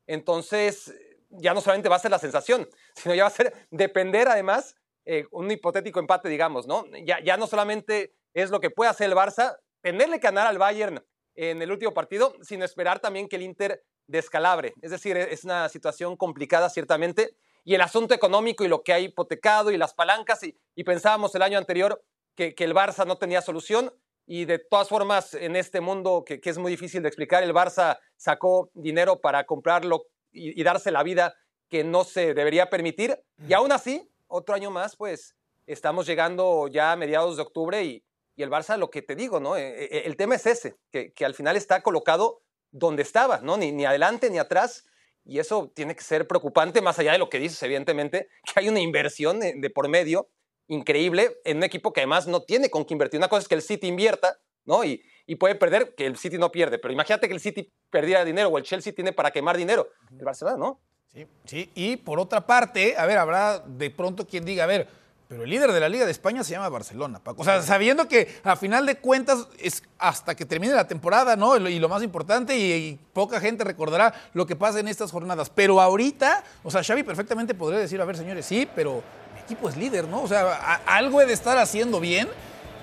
entonces 0.06 0.94
ya 1.30 1.54
no 1.54 1.60
solamente 1.60 1.88
va 1.88 1.96
a 1.96 2.00
ser 2.00 2.10
la 2.10 2.18
sensación, 2.18 2.68
sino 2.94 3.14
ya 3.14 3.24
va 3.24 3.28
a 3.28 3.32
ser 3.32 3.52
depender 3.70 4.28
además 4.28 4.76
eh, 5.04 5.26
un 5.30 5.50
hipotético 5.50 6.00
empate, 6.00 6.28
digamos, 6.28 6.66
¿no? 6.66 6.86
Ya, 7.04 7.20
ya 7.20 7.36
no 7.36 7.46
solamente 7.46 8.14
es 8.34 8.50
lo 8.50 8.60
que 8.60 8.70
puede 8.70 8.90
hacer 8.90 9.08
el 9.08 9.16
Barça, 9.16 9.58
tenerle 9.80 10.20
que 10.20 10.26
ganar 10.26 10.46
al 10.46 10.58
Bayern 10.58 11.04
en 11.34 11.62
el 11.62 11.70
último 11.70 11.94
partido, 11.94 12.34
sino 12.42 12.64
esperar 12.64 13.00
también 13.00 13.28
que 13.28 13.36
el 13.36 13.42
Inter 13.42 13.84
descalabre. 14.06 14.74
Es 14.82 14.90
decir, 14.90 15.16
es 15.16 15.44
una 15.44 15.68
situación 15.68 16.16
complicada 16.16 16.68
ciertamente 16.68 17.36
y 17.64 17.74
el 17.74 17.80
asunto 17.80 18.14
económico 18.14 18.64
y 18.64 18.68
lo 18.68 18.82
que 18.82 18.92
ha 18.92 19.00
hipotecado 19.00 19.70
y 19.70 19.76
las 19.76 19.94
palancas 19.94 20.42
y, 20.42 20.84
pensábamos 20.84 21.34
el 21.34 21.42
año 21.42 21.58
anterior 21.58 22.02
que, 22.34 22.54
el 22.58 22.74
Barça 22.74 23.06
no 23.06 23.18
tenía 23.18 23.42
solución 23.42 23.92
y 24.26 24.44
de 24.44 24.58
todas 24.58 24.88
formas 24.88 25.34
en 25.34 25.56
este 25.56 25.80
mundo 25.80 26.24
que, 26.26 26.40
es 26.42 26.58
muy 26.58 26.70
difícil 26.70 27.02
de 27.02 27.08
explicar, 27.08 27.42
el 27.42 27.52
Barça 27.52 27.98
sacó 28.16 28.70
dinero 28.74 29.20
para 29.20 29.44
comprarlo 29.44 30.06
y, 30.32 30.62
darse 30.62 30.90
la 30.90 31.02
vida 31.02 31.34
que 31.68 31.84
no 31.84 32.04
se 32.04 32.34
debería 32.34 32.70
permitir 32.70 33.20
y 33.46 33.52
aún 33.52 33.72
así, 33.72 34.10
otro 34.26 34.54
año 34.54 34.70
más, 34.70 34.96
pues 34.96 35.36
estamos 35.66 36.06
llegando 36.06 36.68
ya 36.68 36.92
a 36.92 36.96
mediados 36.96 37.36
de 37.36 37.42
octubre 37.42 37.84
y, 37.84 38.04
el 38.36 38.48
Barça, 38.48 38.78
lo 38.78 38.90
que 38.90 39.02
te 39.02 39.14
digo, 39.14 39.38
¿no? 39.38 39.58
E, 39.58 39.84
e, 39.84 40.06
el 40.06 40.16
tema 40.16 40.34
es 40.34 40.46
ese, 40.46 40.78
que, 40.90 41.12
al 41.26 41.34
final 41.34 41.58
está 41.58 41.82
colocado 41.82 42.40
donde 42.70 43.02
estaba, 43.02 43.40
¿no? 43.42 43.58
Ni, 43.58 43.70
ni 43.70 43.84
adelante 43.84 44.30
ni 44.30 44.38
atrás 44.38 44.86
y 45.24 45.38
eso 45.38 45.70
tiene 45.74 45.94
que 45.94 46.02
ser 46.02 46.26
preocupante, 46.26 46.80
más 46.80 46.98
allá 46.98 47.12
de 47.12 47.18
lo 47.18 47.28
que 47.28 47.38
dices, 47.38 47.62
evidentemente, 47.62 48.28
que 48.44 48.60
hay 48.60 48.68
una 48.68 48.80
inversión 48.80 49.40
de, 49.40 49.70
por 49.70 49.88
medio 49.88 50.28
increíble 50.68 51.36
en 51.44 51.58
un 51.58 51.64
equipo 51.64 51.92
que 51.92 52.00
además 52.00 52.26
no 52.26 52.42
tiene 52.42 52.70
con 52.70 52.84
qué 52.84 52.94
invertir. 52.94 53.18
Una 53.18 53.28
cosa 53.28 53.42
es 53.42 53.48
que 53.48 53.56
el 53.56 53.62
City 53.62 53.88
invierta, 53.88 54.38
¿no? 54.64 54.84
Y, 54.84 55.02
y 55.26 55.36
puede 55.36 55.56
perder, 55.56 55.94
que 55.94 56.06
el 56.06 56.16
City 56.16 56.38
no 56.38 56.52
pierde, 56.52 56.78
pero 56.78 56.92
imagínate 56.92 57.26
que 57.26 57.34
el 57.34 57.40
City 57.40 57.72
perdiera 57.90 58.24
dinero 58.24 58.48
o 58.48 58.58
el 58.58 58.64
Chelsea 58.64 58.92
tiene 58.92 59.12
para 59.12 59.30
quemar 59.30 59.56
dinero. 59.56 59.88
El 60.16 60.24
Barcelona, 60.24 60.56
¿no? 60.56 60.80
Sí, 61.12 61.26
sí. 61.44 61.70
Y 61.74 61.96
por 61.96 62.20
otra 62.20 62.46
parte, 62.46 62.94
a 62.96 63.04
ver, 63.06 63.18
habrá 63.18 63.58
de 63.58 63.90
pronto 63.90 64.26
quien 64.26 64.44
diga, 64.44 64.64
a 64.64 64.68
ver, 64.68 64.88
pero 65.30 65.44
el 65.44 65.50
líder 65.50 65.70
de 65.70 65.78
la 65.78 65.88
Liga 65.88 66.04
de 66.04 66.10
España 66.10 66.42
se 66.42 66.50
llama 66.50 66.68
Barcelona, 66.68 67.20
Paco. 67.20 67.42
O 67.42 67.44
sea, 67.44 67.62
sabiendo 67.62 68.08
que 68.08 68.40
a 68.42 68.56
final 68.56 68.84
de 68.84 68.96
cuentas 68.96 69.46
es 69.60 69.84
hasta 69.96 70.34
que 70.34 70.44
termine 70.44 70.74
la 70.74 70.88
temporada, 70.88 71.36
¿no? 71.36 71.56
Y 71.56 71.78
lo 71.78 71.88
más 71.88 72.02
importante, 72.02 72.58
y, 72.58 72.98
poca 73.12 73.38
gente 73.38 73.62
recordará 73.62 74.12
lo 74.34 74.44
que 74.44 74.56
pasa 74.56 74.80
en 74.80 74.88
estas 74.88 75.12
jornadas. 75.12 75.48
Pero 75.48 75.80
ahorita, 75.80 76.42
o 76.64 76.70
sea, 76.72 76.82
Xavi 76.82 77.04
perfectamente 77.04 77.54
podría 77.54 77.78
decir, 77.78 78.00
a 78.00 78.04
ver, 78.04 78.16
señores, 78.16 78.44
sí, 78.44 78.68
pero 78.74 79.04
mi 79.32 79.40
equipo 79.40 79.68
es 79.68 79.76
líder, 79.76 80.08
¿no? 80.08 80.20
O 80.20 80.26
sea, 80.26 80.82
algo 80.84 81.20
he 81.20 81.26
de 81.26 81.32
estar 81.32 81.56
haciendo 81.58 82.00
bien 82.00 82.28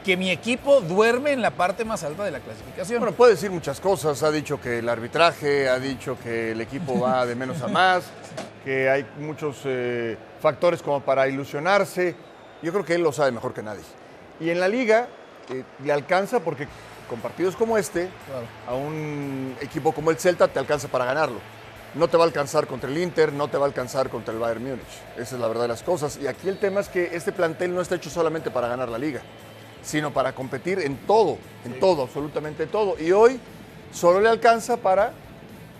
que 0.06 0.16
mi 0.16 0.32
equipo 0.32 0.80
duerme 0.80 1.34
en 1.34 1.42
la 1.42 1.51
parte 1.51 1.84
más 1.84 2.06
alta 2.06 2.24
de 2.24 2.32
la 2.32 2.39
clasificación. 2.39 3.00
Bueno, 3.00 3.13
puede 3.13 3.34
decir 3.34 3.51
muchas 3.51 3.82
cosas. 3.82 4.24
Ha 4.24 4.32
dicho 4.32 4.62
que 4.62 4.80
el 4.80 4.88
arbitraje, 4.88 5.68
ha 5.68 5.80
dicho 5.80 6.18
que 6.24 6.54
el 6.54 6.62
equipo 6.62 6.98
va 6.98 7.25
de 7.25 7.36
menos 7.36 7.62
a 7.62 7.68
más, 7.68 8.06
que 8.63 8.89
hay 8.89 9.06
muchos 9.20 9.58
eh, 9.66 10.18
factores 10.39 10.82
como 10.82 11.01
para 11.01 11.27
ilusionarse. 11.27 12.16
Yo 12.61 12.71
creo 12.71 12.85
que 12.85 12.95
él 12.95 13.03
lo 13.03 13.11
sabe 13.11 13.31
mejor 13.31 13.53
que 13.53 13.61
nadie. 13.61 13.83
Y 14.39 14.49
en 14.49 14.59
la 14.59 14.67
liga 14.67 15.07
eh, 15.49 15.63
le 15.83 15.93
alcanza 15.93 16.39
porque 16.39 16.67
con 17.09 17.19
partidos 17.19 17.55
como 17.55 17.77
este, 17.77 18.09
a 18.67 18.73
un 18.73 19.55
equipo 19.61 19.93
como 19.93 20.11
el 20.11 20.17
Celta 20.17 20.47
te 20.47 20.59
alcanza 20.59 20.87
para 20.87 21.05
ganarlo. 21.05 21.39
No 21.95 22.07
te 22.09 22.17
va 22.17 22.23
a 22.23 22.27
alcanzar 22.27 22.67
contra 22.67 22.89
el 22.89 22.97
Inter, 22.97 23.31
no 23.31 23.47
te 23.47 23.57
va 23.57 23.63
a 23.63 23.67
alcanzar 23.67 24.09
contra 24.09 24.33
el 24.33 24.39
Bayern 24.39 24.63
Múnich. 24.63 24.81
Esa 25.15 25.35
es 25.35 25.41
la 25.41 25.47
verdad 25.47 25.63
de 25.63 25.67
las 25.69 25.83
cosas. 25.83 26.19
Y 26.21 26.27
aquí 26.27 26.49
el 26.49 26.59
tema 26.59 26.81
es 26.81 26.89
que 26.89 27.15
este 27.15 27.31
plantel 27.31 27.73
no 27.73 27.81
está 27.81 27.95
hecho 27.95 28.09
solamente 28.09 28.51
para 28.51 28.67
ganar 28.67 28.89
la 28.89 28.97
liga, 28.97 29.21
sino 29.81 30.11
para 30.11 30.33
competir 30.33 30.79
en 30.79 30.97
todo, 31.07 31.37
en 31.63 31.79
todo, 31.79 32.03
absolutamente 32.03 32.67
todo. 32.67 32.99
Y 32.99 33.11
hoy 33.13 33.39
solo 33.91 34.19
le 34.19 34.29
alcanza 34.29 34.77
para 34.77 35.13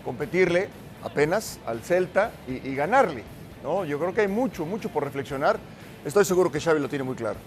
competirle 0.04 0.70
apenas 1.04 1.58
al 1.66 1.82
Celta 1.82 2.32
y, 2.48 2.68
y 2.68 2.74
ganarle. 2.74 3.22
¿no? 3.62 3.84
Yo 3.84 3.98
creo 3.98 4.14
que 4.14 4.22
hay 4.22 4.28
mucho, 4.28 4.64
mucho 4.64 4.88
por 4.88 5.04
reflexionar 5.04 5.58
Estoy 6.04 6.24
seguro 6.24 6.50
que 6.50 6.60
Xavi 6.60 6.80
lo 6.80 6.88
tiene 6.88 7.04
muy 7.04 7.16
claro. 7.16 7.38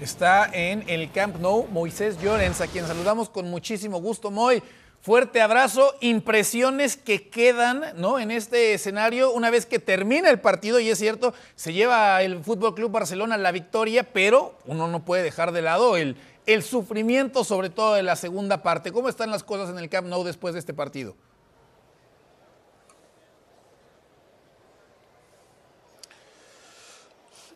está 0.00 0.48
en 0.52 0.84
el 0.86 1.10
Camp 1.10 1.36
Nou, 1.40 1.66
Moisés 1.66 2.16
Llorens, 2.22 2.60
a 2.60 2.68
quien 2.68 2.86
saludamos 2.86 3.28
con 3.28 3.50
muchísimo 3.50 4.00
gusto. 4.00 4.30
Moy, 4.30 4.62
fuerte 5.00 5.42
abrazo, 5.42 5.94
impresiones 6.00 6.96
que 6.96 7.28
quedan 7.28 7.82
¿no? 7.96 8.20
en 8.20 8.30
este 8.30 8.74
escenario 8.74 9.32
una 9.32 9.50
vez 9.50 9.66
que 9.66 9.80
termina 9.80 10.30
el 10.30 10.38
partido, 10.38 10.78
y 10.78 10.88
es 10.88 10.98
cierto, 10.98 11.34
se 11.56 11.72
lleva 11.72 12.22
el 12.22 12.42
Fútbol 12.44 12.76
Club 12.76 12.92
Barcelona 12.92 13.36
la 13.36 13.50
victoria, 13.50 14.04
pero 14.04 14.56
uno 14.66 14.86
no 14.86 15.04
puede 15.04 15.24
dejar 15.24 15.50
de 15.50 15.62
lado 15.62 15.96
el, 15.96 16.16
el 16.46 16.62
sufrimiento, 16.62 17.42
sobre 17.42 17.68
todo 17.68 17.96
en 17.96 18.06
la 18.06 18.14
segunda 18.14 18.62
parte. 18.62 18.92
¿Cómo 18.92 19.08
están 19.08 19.32
las 19.32 19.42
cosas 19.42 19.70
en 19.70 19.78
el 19.78 19.88
Camp 19.88 20.06
Nou 20.06 20.22
después 20.22 20.54
de 20.54 20.60
este 20.60 20.72
partido? 20.72 21.16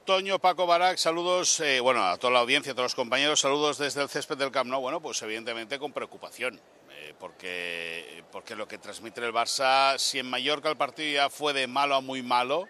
Toño, 0.04 0.40
Paco 0.40 0.66
Barak, 0.66 0.99
saludos, 0.99 1.61
eh, 1.61 1.78
bueno, 1.78 2.04
a 2.04 2.16
toda 2.16 2.32
la 2.32 2.40
audiencia, 2.40 2.73
a 2.73 2.75
todos 2.75 2.87
los 2.87 2.94
compañeros, 2.97 3.38
saludos 3.38 3.78
desde 3.78 4.02
el 4.02 4.09
césped 4.09 4.37
del 4.37 4.50
Camp 4.50 4.68
Nou, 4.68 4.80
bueno, 4.80 5.00
pues 5.00 5.23
evidentemente 5.23 5.78
con 5.78 5.92
preocupación, 5.92 6.61
eh, 6.90 7.14
porque, 7.21 8.25
porque 8.32 8.56
lo 8.56 8.66
que 8.66 8.78
transmite 8.78 9.25
el 9.25 9.32
Barça, 9.32 9.97
si 9.99 10.18
en 10.18 10.28
Mallorca 10.28 10.68
el 10.68 10.76
partido 10.76 11.14
ya 11.14 11.30
fue 11.30 11.52
de 11.52 11.68
malo 11.68 11.94
a 11.94 12.00
muy 12.00 12.21
malo, 12.21 12.66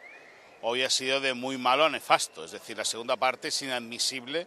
hoy 0.61 0.83
ha 0.83 0.91
sido 0.91 1.21
de 1.21 1.33
muy 1.33 1.57
malo 1.57 1.87
a 1.87 1.89
nefasto, 1.89 2.45
es 2.45 2.51
decir, 2.51 2.77
la 2.77 2.85
segunda 2.85 3.17
parte 3.17 3.49
es 3.49 3.63
inadmisible 3.63 4.47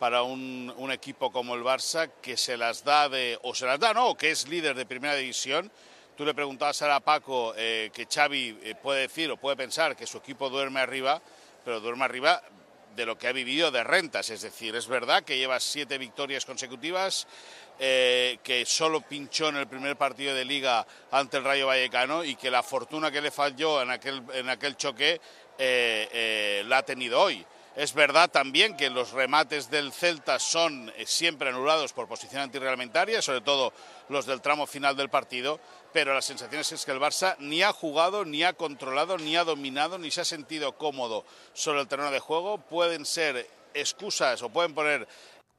para 0.00 0.24
un, 0.24 0.74
un 0.76 0.90
equipo 0.90 1.30
como 1.30 1.54
el 1.54 1.62
Barça 1.62 2.10
que 2.20 2.36
se 2.36 2.56
las 2.56 2.82
da 2.82 3.08
de, 3.08 3.38
o 3.42 3.54
se 3.54 3.64
las 3.64 3.78
da, 3.78 3.94
no, 3.94 4.16
que 4.16 4.32
es 4.32 4.48
líder 4.48 4.74
de 4.74 4.86
primera 4.86 5.14
división, 5.14 5.70
Tú 6.16 6.24
le 6.24 6.32
preguntabas 6.32 6.80
ahora 6.80 6.94
a 6.94 7.00
Paco 7.00 7.54
eh, 7.56 7.90
que 7.92 8.06
Xavi 8.06 8.60
eh, 8.62 8.76
puede 8.80 9.00
decir 9.00 9.28
o 9.32 9.36
puede 9.36 9.56
pensar 9.56 9.96
que 9.96 10.06
su 10.06 10.18
equipo 10.18 10.48
duerme 10.48 10.78
arriba 10.78 11.20
pero 11.64 11.80
duerme 11.80 12.04
arriba 12.04 12.42
de 12.94 13.06
lo 13.06 13.18
que 13.18 13.28
ha 13.28 13.32
vivido 13.32 13.70
de 13.70 13.82
rentas. 13.84 14.30
Es 14.30 14.42
decir, 14.42 14.74
es 14.76 14.86
verdad 14.86 15.24
que 15.24 15.36
lleva 15.36 15.58
siete 15.60 15.98
victorias 15.98 16.44
consecutivas, 16.44 17.26
eh, 17.78 18.38
que 18.42 18.64
solo 18.64 19.00
pinchó 19.00 19.48
en 19.48 19.56
el 19.56 19.66
primer 19.66 19.96
partido 19.96 20.34
de 20.34 20.44
liga 20.44 20.86
ante 21.10 21.38
el 21.38 21.44
Rayo 21.44 21.66
Vallecano 21.66 22.24
y 22.24 22.36
que 22.36 22.50
la 22.50 22.62
fortuna 22.62 23.10
que 23.10 23.20
le 23.20 23.30
falló 23.30 23.82
en 23.82 23.90
aquel, 23.90 24.22
en 24.32 24.48
aquel 24.48 24.76
choque 24.76 25.20
eh, 25.58 26.08
eh, 26.12 26.64
la 26.66 26.78
ha 26.78 26.82
tenido 26.84 27.20
hoy. 27.20 27.44
Es 27.76 27.92
verdad 27.92 28.30
también 28.30 28.76
que 28.76 28.88
los 28.88 29.10
remates 29.10 29.68
del 29.68 29.92
Celta 29.92 30.38
son 30.38 30.92
siempre 31.06 31.48
anulados 31.48 31.92
por 31.92 32.06
posición 32.06 32.42
antirreglamentaria, 32.42 33.20
sobre 33.20 33.40
todo 33.40 33.72
los 34.08 34.26
del 34.26 34.40
tramo 34.40 34.66
final 34.66 34.96
del 34.96 35.08
partido, 35.08 35.58
pero 35.92 36.14
la 36.14 36.22
sensación 36.22 36.60
es 36.60 36.84
que 36.84 36.92
el 36.92 37.00
Barça 37.00 37.36
ni 37.40 37.62
ha 37.62 37.72
jugado, 37.72 38.24
ni 38.24 38.44
ha 38.44 38.52
controlado, 38.52 39.18
ni 39.18 39.36
ha 39.36 39.42
dominado, 39.42 39.98
ni 39.98 40.12
se 40.12 40.20
ha 40.20 40.24
sentido 40.24 40.76
cómodo 40.78 41.24
sobre 41.52 41.80
el 41.80 41.88
terreno 41.88 42.12
de 42.12 42.20
juego. 42.20 42.58
Pueden 42.58 43.04
ser 43.04 43.48
excusas 43.74 44.40
o 44.42 44.50
pueden 44.50 44.72
poner 44.72 45.08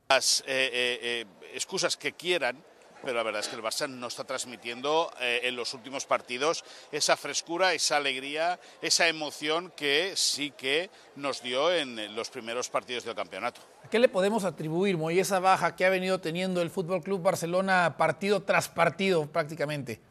las 0.07 0.39
eh, 0.41 0.45
eh, 0.47 0.99
eh, 1.01 1.25
excusas 1.53 1.97
que 1.97 2.13
quieran, 2.13 2.63
pero 3.01 3.17
la 3.17 3.23
verdad 3.23 3.41
es 3.41 3.47
que 3.47 3.55
el 3.55 3.61
Barça 3.61 3.87
no 3.87 4.07
está 4.07 4.23
transmitiendo 4.23 5.11
eh, 5.19 5.41
en 5.43 5.55
los 5.55 5.73
últimos 5.73 6.05
partidos 6.05 6.63
esa 6.91 7.15
frescura, 7.15 7.73
esa 7.73 7.97
alegría, 7.97 8.59
esa 8.81 9.07
emoción 9.07 9.71
que 9.75 10.13
sí 10.15 10.51
que 10.51 10.89
nos 11.15 11.41
dio 11.41 11.73
en 11.73 12.15
los 12.15 12.29
primeros 12.29 12.69
partidos 12.69 13.03
del 13.03 13.15
campeonato. 13.15 13.61
¿A 13.83 13.89
qué 13.89 13.99
le 13.99 14.09
podemos 14.09 14.43
atribuir, 14.43 14.97
Moy, 14.97 15.19
esa 15.19 15.39
baja 15.39 15.75
que 15.75 15.85
ha 15.85 15.89
venido 15.89 16.19
teniendo 16.19 16.61
el 16.61 16.71
Fútbol 16.71 17.03
Club 17.03 17.21
Barcelona 17.21 17.95
partido 17.97 18.41
tras 18.41 18.67
partido 18.67 19.27
prácticamente? 19.27 20.01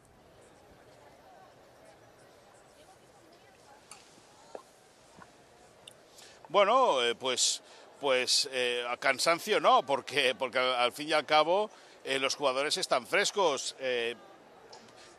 Bueno, 6.47 7.03
eh, 7.03 7.15
pues, 7.15 7.61
pues 7.99 8.47
eh, 8.53 8.85
a 8.87 8.95
cansancio 8.95 9.59
no, 9.59 9.85
porque, 9.85 10.33
porque 10.35 10.57
al, 10.57 10.75
al, 10.75 10.91
fin 10.93 11.09
y 11.09 11.11
al 11.11 11.25
cabo 11.25 11.69
eh, 12.05 12.19
los 12.19 12.35
jugadores 12.35 12.77
están 12.77 13.07
frescos. 13.07 13.75
Eh, 13.79 14.15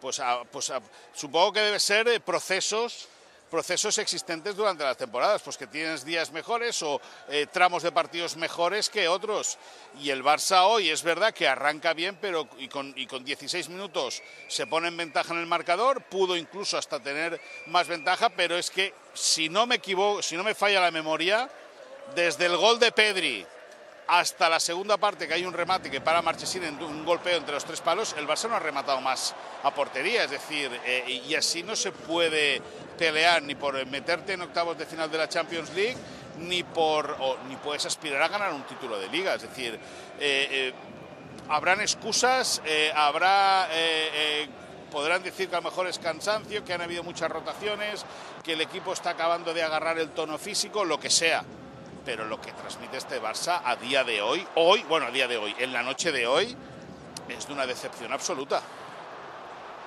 pues, 0.01 0.21
pues 0.53 0.73
supongo 1.15 1.53
que 1.53 1.61
debe 1.61 1.81
ser 1.81 2.07
eh, 2.09 2.21
procesos 2.21 3.09
procesos 3.51 3.97
existentes 3.99 4.57
durante 4.57 4.83
las 4.83 4.97
temporadas, 4.97 5.41
pues 5.41 5.57
que 5.57 5.69
tienes 5.69 6.05
días 6.05 6.33
mejores 6.33 6.83
o 6.83 7.01
tramos 7.53 7.85
de 7.85 7.93
partidos 7.93 8.37
mejores 8.37 8.91
que 8.91 9.07
otros. 9.07 9.57
Y 10.01 10.11
el 10.11 10.25
Barça 10.25 10.67
hoy 10.67 10.91
es 10.91 11.05
verdad 11.05 11.33
que 11.33 11.47
arranca 11.47 11.95
bien, 11.95 12.19
pero 12.21 12.49
y 12.59 12.67
con, 12.67 12.93
y 12.97 13.07
con 13.07 13.25
16 13.25 13.69
minutos 13.69 14.21
se 14.49 14.67
pone 14.67 14.89
en 14.89 14.97
ventaja 14.97 15.33
en 15.33 15.39
el 15.39 15.47
marcador, 15.47 16.03
pudo 16.03 16.37
incluso 16.37 16.77
hasta 16.77 16.99
tener 16.99 17.41
más 17.67 17.87
ventaja, 17.87 18.31
pero 18.31 18.59
es 18.59 18.69
que 18.69 18.93
si 19.15 19.49
no 19.49 19.65
me 19.65 19.77
equivoco, 19.77 20.23
si 20.23 20.37
no 20.37 20.43
me 20.43 20.57
falla 20.57 20.81
la 20.81 20.91
memoria, 20.91 21.49
desde 22.17 22.47
el 22.47 22.57
gol 22.57 22.81
de 22.81 22.91
Pedri 22.91 23.47
hasta 24.09 24.49
la 24.49 24.61
segunda 24.61 24.97
parte, 24.97 25.27
que 25.27 25.35
hay 25.35 25.45
un 25.45 25.53
remate 25.53 25.91
que 25.91 26.01
para 26.01 26.23
Marchesín 26.23 26.65
en 26.65 26.83
un 26.83 27.05
golpeo 27.05 27.37
entre 27.37 27.55
los 27.55 27.65
tres 27.65 27.81
palos, 27.81 28.15
el 28.17 28.27
Barça 28.27 28.49
no 28.49 28.55
ha 28.55 28.61
rematado 28.61 29.01
más 29.01 29.35
a 29.63 29.75
portería, 29.75 30.25
es 30.25 30.31
decir, 30.31 30.71
eh, 30.85 31.23
y 31.27 31.35
así 31.35 31.63
no 31.63 31.75
se 31.75 31.91
puede 31.91 32.63
pelear 32.97 33.43
ni 33.43 33.55
por 33.55 33.85
meterte 33.87 34.35
en 34.35 34.43
octavos 34.43 34.79
de 34.79 34.87
final 34.87 35.11
de 35.11 35.19
la 35.19 35.29
Champions 35.29 35.71
League, 35.75 35.97
ni, 36.39 36.63
por, 36.63 37.17
o, 37.19 37.39
ni 37.49 37.57
puedes 37.57 37.85
aspirar 37.87 38.23
a 38.23 38.29
ganar 38.29 38.53
un 38.53 38.63
título 38.63 38.99
de 38.99 39.09
liga, 39.09 39.35
es 39.35 39.43
decir, 39.43 39.75
eh, 39.75 40.49
eh, 40.51 40.73
habrán 41.49 41.81
excusas, 41.81 42.63
habrá... 42.95 43.69
podrán 44.91 45.23
decir 45.23 45.49
que 45.49 45.57
a 45.57 45.59
lo 45.59 45.69
mejor 45.69 45.89
es 45.89 45.99
cansancio, 45.99 46.65
que 46.65 46.73
han 46.73 46.81
habido 46.81 47.03
muchas 47.03 47.31
rotaciones, 47.31 48.05
que 48.45 48.53
el 48.53 48.61
equipo 48.61 48.93
está 48.93 49.11
acabando 49.11 49.53
de 49.53 49.63
agarrar 49.63 49.99
el 49.99 50.11
tono 50.11 50.39
físico, 50.39 50.85
lo 50.85 50.99
que 50.99 51.11
sea 51.11 51.45
pero 52.07 52.25
lo 52.25 52.41
que 52.41 52.53
transmite 52.53 52.97
este 52.97 53.21
Barça 53.21 53.61
a 53.65 53.75
día 53.75 54.05
de 54.05 54.23
hoy, 54.23 54.47
hoy, 54.55 54.85
bueno, 54.89 55.07
a 55.07 55.11
día 55.11 55.27
de 55.27 55.37
hoy, 55.37 55.53
en 55.59 55.73
la 55.73 55.83
noche 55.83 56.13
de 56.13 56.25
hoy, 56.25 56.57
es 57.29 57.49
de 57.49 57.53
una 57.53 57.67
decepción 57.67 58.13
absoluta. 58.13 58.63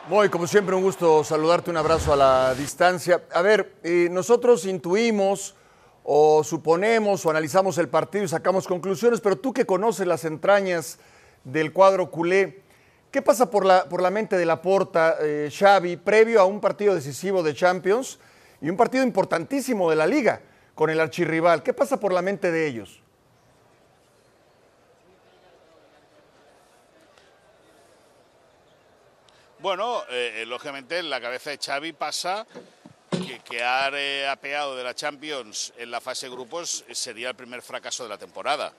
Muy, 0.09 0.27
como 0.27 0.45
siempre, 0.45 0.75
un 0.75 0.83
gusto 0.83 1.23
saludarte, 1.23 1.71
un 1.71 1.77
abrazo 1.77 2.11
a 2.11 2.17
la 2.17 2.53
distancia. 2.55 3.23
A 3.33 3.41
ver, 3.41 3.73
eh, 3.83 4.09
nosotros 4.11 4.65
intuimos 4.65 5.55
o 6.03 6.43
suponemos 6.43 7.25
o 7.25 7.29
analizamos 7.29 7.77
el 7.77 7.87
partido 7.87 8.25
y 8.25 8.27
sacamos 8.27 8.67
conclusiones, 8.67 9.21
pero 9.21 9.37
tú 9.37 9.53
que 9.53 9.65
conoces 9.65 10.05
las 10.05 10.25
entrañas 10.25 10.99
del 11.45 11.71
cuadro 11.71 12.11
culé, 12.11 12.63
¿qué 13.11 13.21
pasa 13.21 13.49
por 13.49 13.65
la, 13.65 13.87
por 13.87 14.01
la 14.01 14.09
mente 14.09 14.35
de 14.35 14.45
la 14.45 14.61
porta, 14.61 15.15
eh, 15.21 15.49
Xavi, 15.57 15.95
previo 15.95 16.41
a 16.41 16.45
un 16.45 16.59
partido 16.59 16.93
decisivo 16.93 17.43
de 17.43 17.53
Champions 17.53 18.19
y 18.61 18.69
un 18.69 18.75
partido 18.75 19.05
importantísimo 19.05 19.89
de 19.89 19.95
la 19.95 20.05
liga? 20.05 20.41
Con 20.79 20.89
el 20.89 21.01
archirrival. 21.01 21.61
¿Qué 21.61 21.73
pasa 21.73 21.99
por 21.99 22.13
la 22.13 22.21
mente 22.21 22.53
de 22.53 22.65
ellos? 22.65 23.01
Bueno, 29.59 30.03
eh, 30.09 30.45
lógicamente 30.47 30.99
en 30.99 31.09
la 31.09 31.19
cabeza 31.19 31.49
de 31.49 31.57
Xavi 31.57 31.91
pasa 31.91 32.47
que 33.09 33.39
quedar 33.39 33.93
eh, 33.93 34.25
apeado 34.29 34.77
de 34.77 34.85
la 34.85 34.95
Champions 34.95 35.73
en 35.75 35.91
la 35.91 35.99
fase 35.99 36.27
de 36.27 36.31
grupos 36.31 36.85
sería 36.93 37.27
el 37.27 37.35
primer 37.35 37.61
fracaso 37.61 38.03
de 38.03 38.09
la 38.09 38.17
temporada 38.17 38.73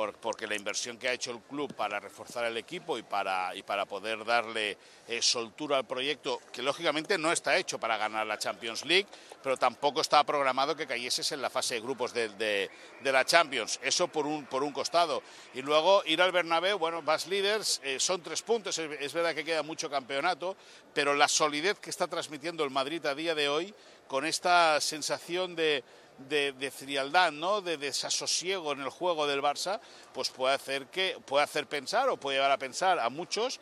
por, 0.00 0.14
porque 0.14 0.46
la 0.46 0.56
inversión 0.56 0.96
que 0.96 1.10
ha 1.10 1.12
hecho 1.12 1.30
el 1.30 1.40
club 1.40 1.74
para 1.74 2.00
reforzar 2.00 2.46
el 2.46 2.56
equipo 2.56 2.96
y 2.96 3.02
para, 3.02 3.54
y 3.54 3.62
para 3.62 3.84
poder 3.84 4.24
darle 4.24 4.78
eh, 5.06 5.20
soltura 5.20 5.76
al 5.76 5.86
proyecto, 5.86 6.40
que 6.50 6.62
lógicamente 6.62 7.18
no 7.18 7.30
está 7.30 7.54
hecho 7.58 7.78
para 7.78 7.98
ganar 7.98 8.26
la 8.26 8.38
Champions 8.38 8.86
League, 8.86 9.06
pero 9.42 9.58
tampoco 9.58 10.00
estaba 10.00 10.24
programado 10.24 10.74
que 10.74 10.86
cayeses 10.86 11.32
en 11.32 11.42
la 11.42 11.50
fase 11.50 11.74
de 11.74 11.80
grupos 11.82 12.14
de, 12.14 12.30
de, 12.30 12.70
de 13.02 13.12
la 13.12 13.26
Champions. 13.26 13.78
Eso 13.82 14.08
por 14.08 14.26
un, 14.26 14.46
por 14.46 14.62
un 14.62 14.72
costado. 14.72 15.22
Y 15.52 15.60
luego 15.60 16.02
ir 16.06 16.22
al 16.22 16.32
Bernabéu, 16.32 16.78
bueno, 16.78 17.02
vas 17.02 17.26
líderes, 17.26 17.82
eh, 17.84 18.00
son 18.00 18.22
tres 18.22 18.40
puntos, 18.40 18.78
es, 18.78 18.90
es 19.02 19.12
verdad 19.12 19.34
que 19.34 19.44
queda 19.44 19.62
mucho 19.62 19.90
campeonato, 19.90 20.56
pero 20.94 21.14
la 21.14 21.28
solidez 21.28 21.78
que 21.78 21.90
está 21.90 22.06
transmitiendo 22.06 22.64
el 22.64 22.70
Madrid 22.70 23.04
a 23.04 23.14
día 23.14 23.34
de 23.34 23.50
hoy, 23.50 23.74
con 24.08 24.24
esta 24.24 24.80
sensación 24.80 25.54
de 25.54 25.84
de, 26.28 26.70
frialdad, 26.70 27.32
¿no? 27.32 27.60
de 27.60 27.76
desasosiego 27.76 28.72
en 28.72 28.80
el 28.80 28.90
juego 28.90 29.26
del 29.26 29.42
Barça, 29.42 29.80
pues 30.12 30.30
puede 30.30 30.54
hacer, 30.54 30.86
que, 30.86 31.16
puede 31.24 31.44
hacer 31.44 31.66
pensar 31.66 32.08
o 32.08 32.16
puede 32.16 32.36
llevar 32.38 32.50
a 32.50 32.58
pensar 32.58 32.98
a 32.98 33.08
muchos 33.08 33.60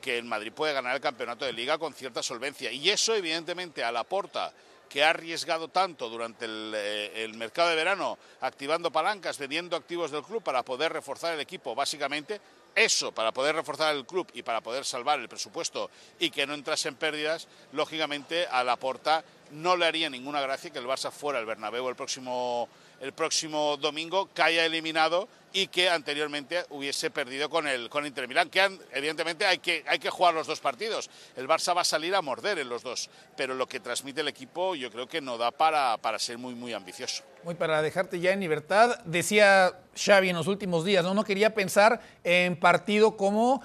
que 0.00 0.18
el 0.18 0.24
Madrid 0.24 0.52
puede 0.52 0.72
ganar 0.72 0.94
el 0.94 1.00
campeonato 1.00 1.44
de 1.44 1.52
liga 1.52 1.78
con 1.78 1.94
cierta 1.94 2.22
solvencia. 2.22 2.72
Y 2.72 2.90
eso, 2.90 3.14
evidentemente, 3.14 3.84
a 3.84 3.92
la 3.92 4.04
porta 4.04 4.52
que 4.88 5.04
ha 5.04 5.10
arriesgado 5.10 5.68
tanto 5.68 6.10
durante 6.10 6.44
el, 6.44 6.72
eh, 6.76 7.24
el, 7.24 7.34
mercado 7.34 7.70
de 7.70 7.76
verano, 7.76 8.18
activando 8.42 8.90
palancas, 8.90 9.38
vendiendo 9.38 9.74
activos 9.76 10.10
del 10.10 10.22
club 10.22 10.42
para 10.42 10.62
poder 10.64 10.92
reforzar 10.92 11.32
el 11.32 11.40
equipo, 11.40 11.74
básicamente, 11.74 12.40
eso 12.74 13.12
para 13.12 13.32
poder 13.32 13.54
reforzar 13.54 13.94
el 13.94 14.06
club 14.06 14.26
y 14.34 14.42
para 14.42 14.60
poder 14.60 14.84
salvar 14.84 15.20
el 15.20 15.28
presupuesto 15.28 15.90
y 16.18 16.30
que 16.30 16.46
no 16.46 16.54
entrase 16.54 16.88
en 16.88 16.96
pérdidas, 16.96 17.48
lógicamente 17.72 18.46
a 18.46 18.64
la 18.64 18.76
porta 18.76 19.24
no 19.50 19.76
le 19.76 19.86
haría 19.86 20.08
ninguna 20.08 20.40
gracia 20.40 20.70
que 20.70 20.78
el 20.78 20.86
Barça 20.86 21.10
fuera 21.10 21.38
al 21.38 21.46
Bernabéu 21.46 21.88
el 21.88 21.96
próximo, 21.96 22.68
el 23.00 23.12
próximo 23.12 23.76
domingo, 23.76 24.30
que 24.32 24.42
haya 24.42 24.64
eliminado 24.64 25.28
y 25.52 25.66
que 25.66 25.90
anteriormente 25.90 26.64
hubiese 26.70 27.10
perdido 27.10 27.50
con 27.50 27.68
el 27.68 27.90
con 27.90 28.06
Inter 28.06 28.26
Milán, 28.26 28.48
que 28.48 28.78
evidentemente 28.92 29.44
hay 29.44 29.58
que, 29.58 29.84
hay 29.86 29.98
que 29.98 30.08
jugar 30.08 30.32
los 30.32 30.46
dos 30.46 30.60
partidos. 30.60 31.10
El 31.36 31.46
Barça 31.46 31.76
va 31.76 31.82
a 31.82 31.84
salir 31.84 32.14
a 32.14 32.22
morder 32.22 32.58
en 32.58 32.68
los 32.68 32.82
dos, 32.82 33.10
pero 33.36 33.54
lo 33.54 33.68
que 33.68 33.80
transmite 33.80 34.22
el 34.22 34.28
equipo 34.28 34.74
yo 34.74 34.90
creo 34.90 35.06
que 35.06 35.20
no 35.20 35.36
da 35.36 35.50
para, 35.50 35.98
para 35.98 36.18
ser 36.18 36.38
muy, 36.38 36.54
muy 36.54 36.72
ambicioso. 36.72 37.22
Muy 37.44 37.56
para 37.56 37.82
dejarte 37.82 38.20
ya 38.20 38.32
en 38.32 38.38
libertad, 38.38 39.00
decía 39.04 39.72
Xavi 39.96 40.28
en 40.28 40.36
los 40.36 40.46
últimos 40.46 40.84
días, 40.84 41.02
¿no? 41.02 41.12
No 41.12 41.24
quería 41.24 41.54
pensar 41.54 42.00
en 42.22 42.54
partido 42.54 43.16
como 43.16 43.62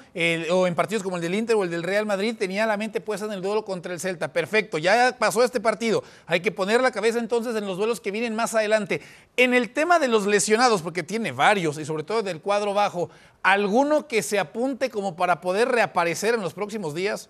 o 0.51 0.67
en 0.67 0.73
partidos 0.73 1.03
como 1.03 1.17
el 1.17 1.21
del 1.21 1.35
Inter 1.35 1.55
o 1.55 1.63
el 1.63 1.69
del 1.69 1.83
Real 1.83 2.07
Madrid, 2.07 2.35
tenía 2.37 2.65
la 2.65 2.75
mente 2.75 3.01
puesta 3.01 3.27
en 3.27 3.33
el 3.33 3.41
duelo 3.43 3.63
contra 3.63 3.93
el 3.93 3.99
Celta. 3.99 4.33
Perfecto, 4.33 4.79
ya 4.79 5.15
pasó 5.19 5.43
este 5.43 5.59
partido. 5.59 6.03
Hay 6.25 6.39
que 6.39 6.51
poner 6.51 6.81
la 6.81 6.89
cabeza 6.89 7.19
entonces 7.19 7.55
en 7.55 7.67
los 7.67 7.77
duelos 7.77 8.01
que 8.01 8.09
vienen 8.09 8.33
más 8.33 8.55
adelante. 8.55 9.01
En 9.35 9.53
el 9.53 9.71
tema 9.71 9.99
de 9.99 10.07
los 10.07 10.25
lesionados, 10.25 10.81
porque 10.81 11.03
tiene 11.03 11.31
varios, 11.31 11.77
y 11.77 11.85
sobre 11.85 12.03
todo 12.03 12.23
del 12.23 12.41
cuadro 12.41 12.73
bajo, 12.73 13.11
¿alguno 13.43 14.07
que 14.07 14.23
se 14.23 14.39
apunte 14.39 14.89
como 14.89 15.15
para 15.15 15.39
poder 15.39 15.67
reaparecer 15.67 16.33
en 16.33 16.41
los 16.41 16.55
próximos 16.55 16.95
días? 16.95 17.29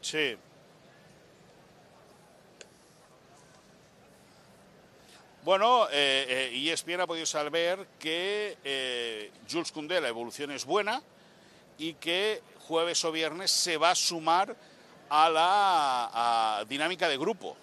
Sí, 0.00 0.36
Bueno, 5.46 5.86
eh, 5.92 6.50
eh, 6.52 6.72
ESPN 6.72 7.02
ha 7.02 7.06
podido 7.06 7.24
saber 7.24 7.86
que 8.00 8.58
eh, 8.64 9.30
Jules 9.48 9.70
Koundé 9.70 10.00
la 10.00 10.08
evolución 10.08 10.50
es 10.50 10.64
buena 10.64 11.00
y 11.78 11.94
que 11.94 12.42
jueves 12.66 13.04
o 13.04 13.12
viernes 13.12 13.52
se 13.52 13.76
va 13.76 13.90
a 13.90 13.94
sumar 13.94 14.56
a 15.08 15.30
la 15.30 16.64
dinámica 16.68 17.08
de 17.08 17.16
grupo. 17.16 17.56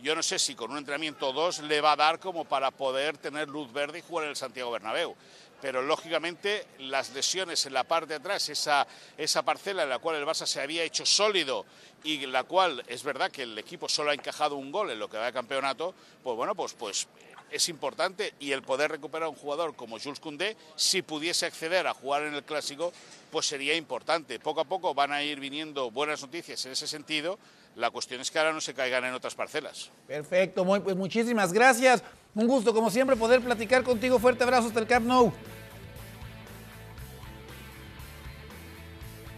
Yo 0.00 0.14
no 0.14 0.22
sé 0.22 0.38
si 0.38 0.54
con 0.54 0.70
un 0.70 0.78
entrenamiento 0.78 1.28
o 1.28 1.32
dos 1.34 1.58
le 1.58 1.82
va 1.82 1.92
a 1.92 1.96
dar 1.96 2.18
como 2.18 2.46
para 2.46 2.70
poder 2.70 3.18
tener 3.18 3.46
luz 3.46 3.70
verde 3.70 3.98
y 3.98 4.02
jugar 4.08 4.24
en 4.24 4.30
el 4.30 4.36
Santiago 4.36 4.70
Bernabéu 4.70 5.14
pero 5.62 5.80
lógicamente 5.80 6.66
las 6.80 7.14
lesiones 7.14 7.64
en 7.66 7.72
la 7.72 7.84
parte 7.84 8.08
de 8.08 8.14
atrás, 8.16 8.48
esa, 8.48 8.84
esa 9.16 9.42
parcela 9.42 9.84
en 9.84 9.90
la 9.90 10.00
cual 10.00 10.16
el 10.16 10.26
Barça 10.26 10.44
se 10.44 10.60
había 10.60 10.82
hecho 10.82 11.06
sólido 11.06 11.64
y 12.02 12.26
la 12.26 12.42
cual 12.42 12.82
es 12.88 13.04
verdad 13.04 13.30
que 13.30 13.44
el 13.44 13.56
equipo 13.56 13.88
solo 13.88 14.10
ha 14.10 14.14
encajado 14.14 14.56
un 14.56 14.72
gol 14.72 14.90
en 14.90 14.98
lo 14.98 15.08
que 15.08 15.18
va 15.18 15.26
de 15.26 15.32
campeonato, 15.32 15.94
pues 16.24 16.36
bueno, 16.36 16.56
pues, 16.56 16.74
pues 16.74 17.06
es 17.52 17.68
importante 17.68 18.34
y 18.40 18.50
el 18.50 18.62
poder 18.62 18.90
recuperar 18.90 19.26
a 19.26 19.28
un 19.28 19.36
jugador 19.36 19.76
como 19.76 20.00
Jules 20.00 20.18
Koundé, 20.18 20.56
si 20.74 21.02
pudiese 21.02 21.46
acceder 21.46 21.86
a 21.86 21.94
jugar 21.94 22.24
en 22.24 22.34
el 22.34 22.42
clásico, 22.42 22.92
pues 23.30 23.46
sería 23.46 23.76
importante. 23.76 24.40
Poco 24.40 24.62
a 24.62 24.64
poco 24.64 24.94
van 24.94 25.12
a 25.12 25.22
ir 25.22 25.38
viniendo 25.38 25.92
buenas 25.92 26.22
noticias 26.22 26.64
en 26.66 26.72
ese 26.72 26.88
sentido. 26.88 27.38
La 27.74 27.90
cuestión 27.90 28.20
es 28.20 28.30
que 28.30 28.38
ahora 28.38 28.52
no 28.52 28.60
se 28.60 28.74
caigan 28.74 29.04
en 29.04 29.14
otras 29.14 29.34
parcelas. 29.34 29.90
Perfecto, 30.06 30.64
muy, 30.64 30.80
pues 30.80 30.94
muchísimas 30.94 31.52
gracias. 31.52 32.02
Un 32.34 32.46
gusto, 32.46 32.74
como 32.74 32.90
siempre, 32.90 33.16
poder 33.16 33.40
platicar 33.40 33.82
contigo. 33.82 34.18
Fuerte 34.18 34.44
abrazo 34.44 34.68
hasta 34.68 34.80
el 34.80 34.86
Camp 34.86 35.06
Nou. 35.06 35.32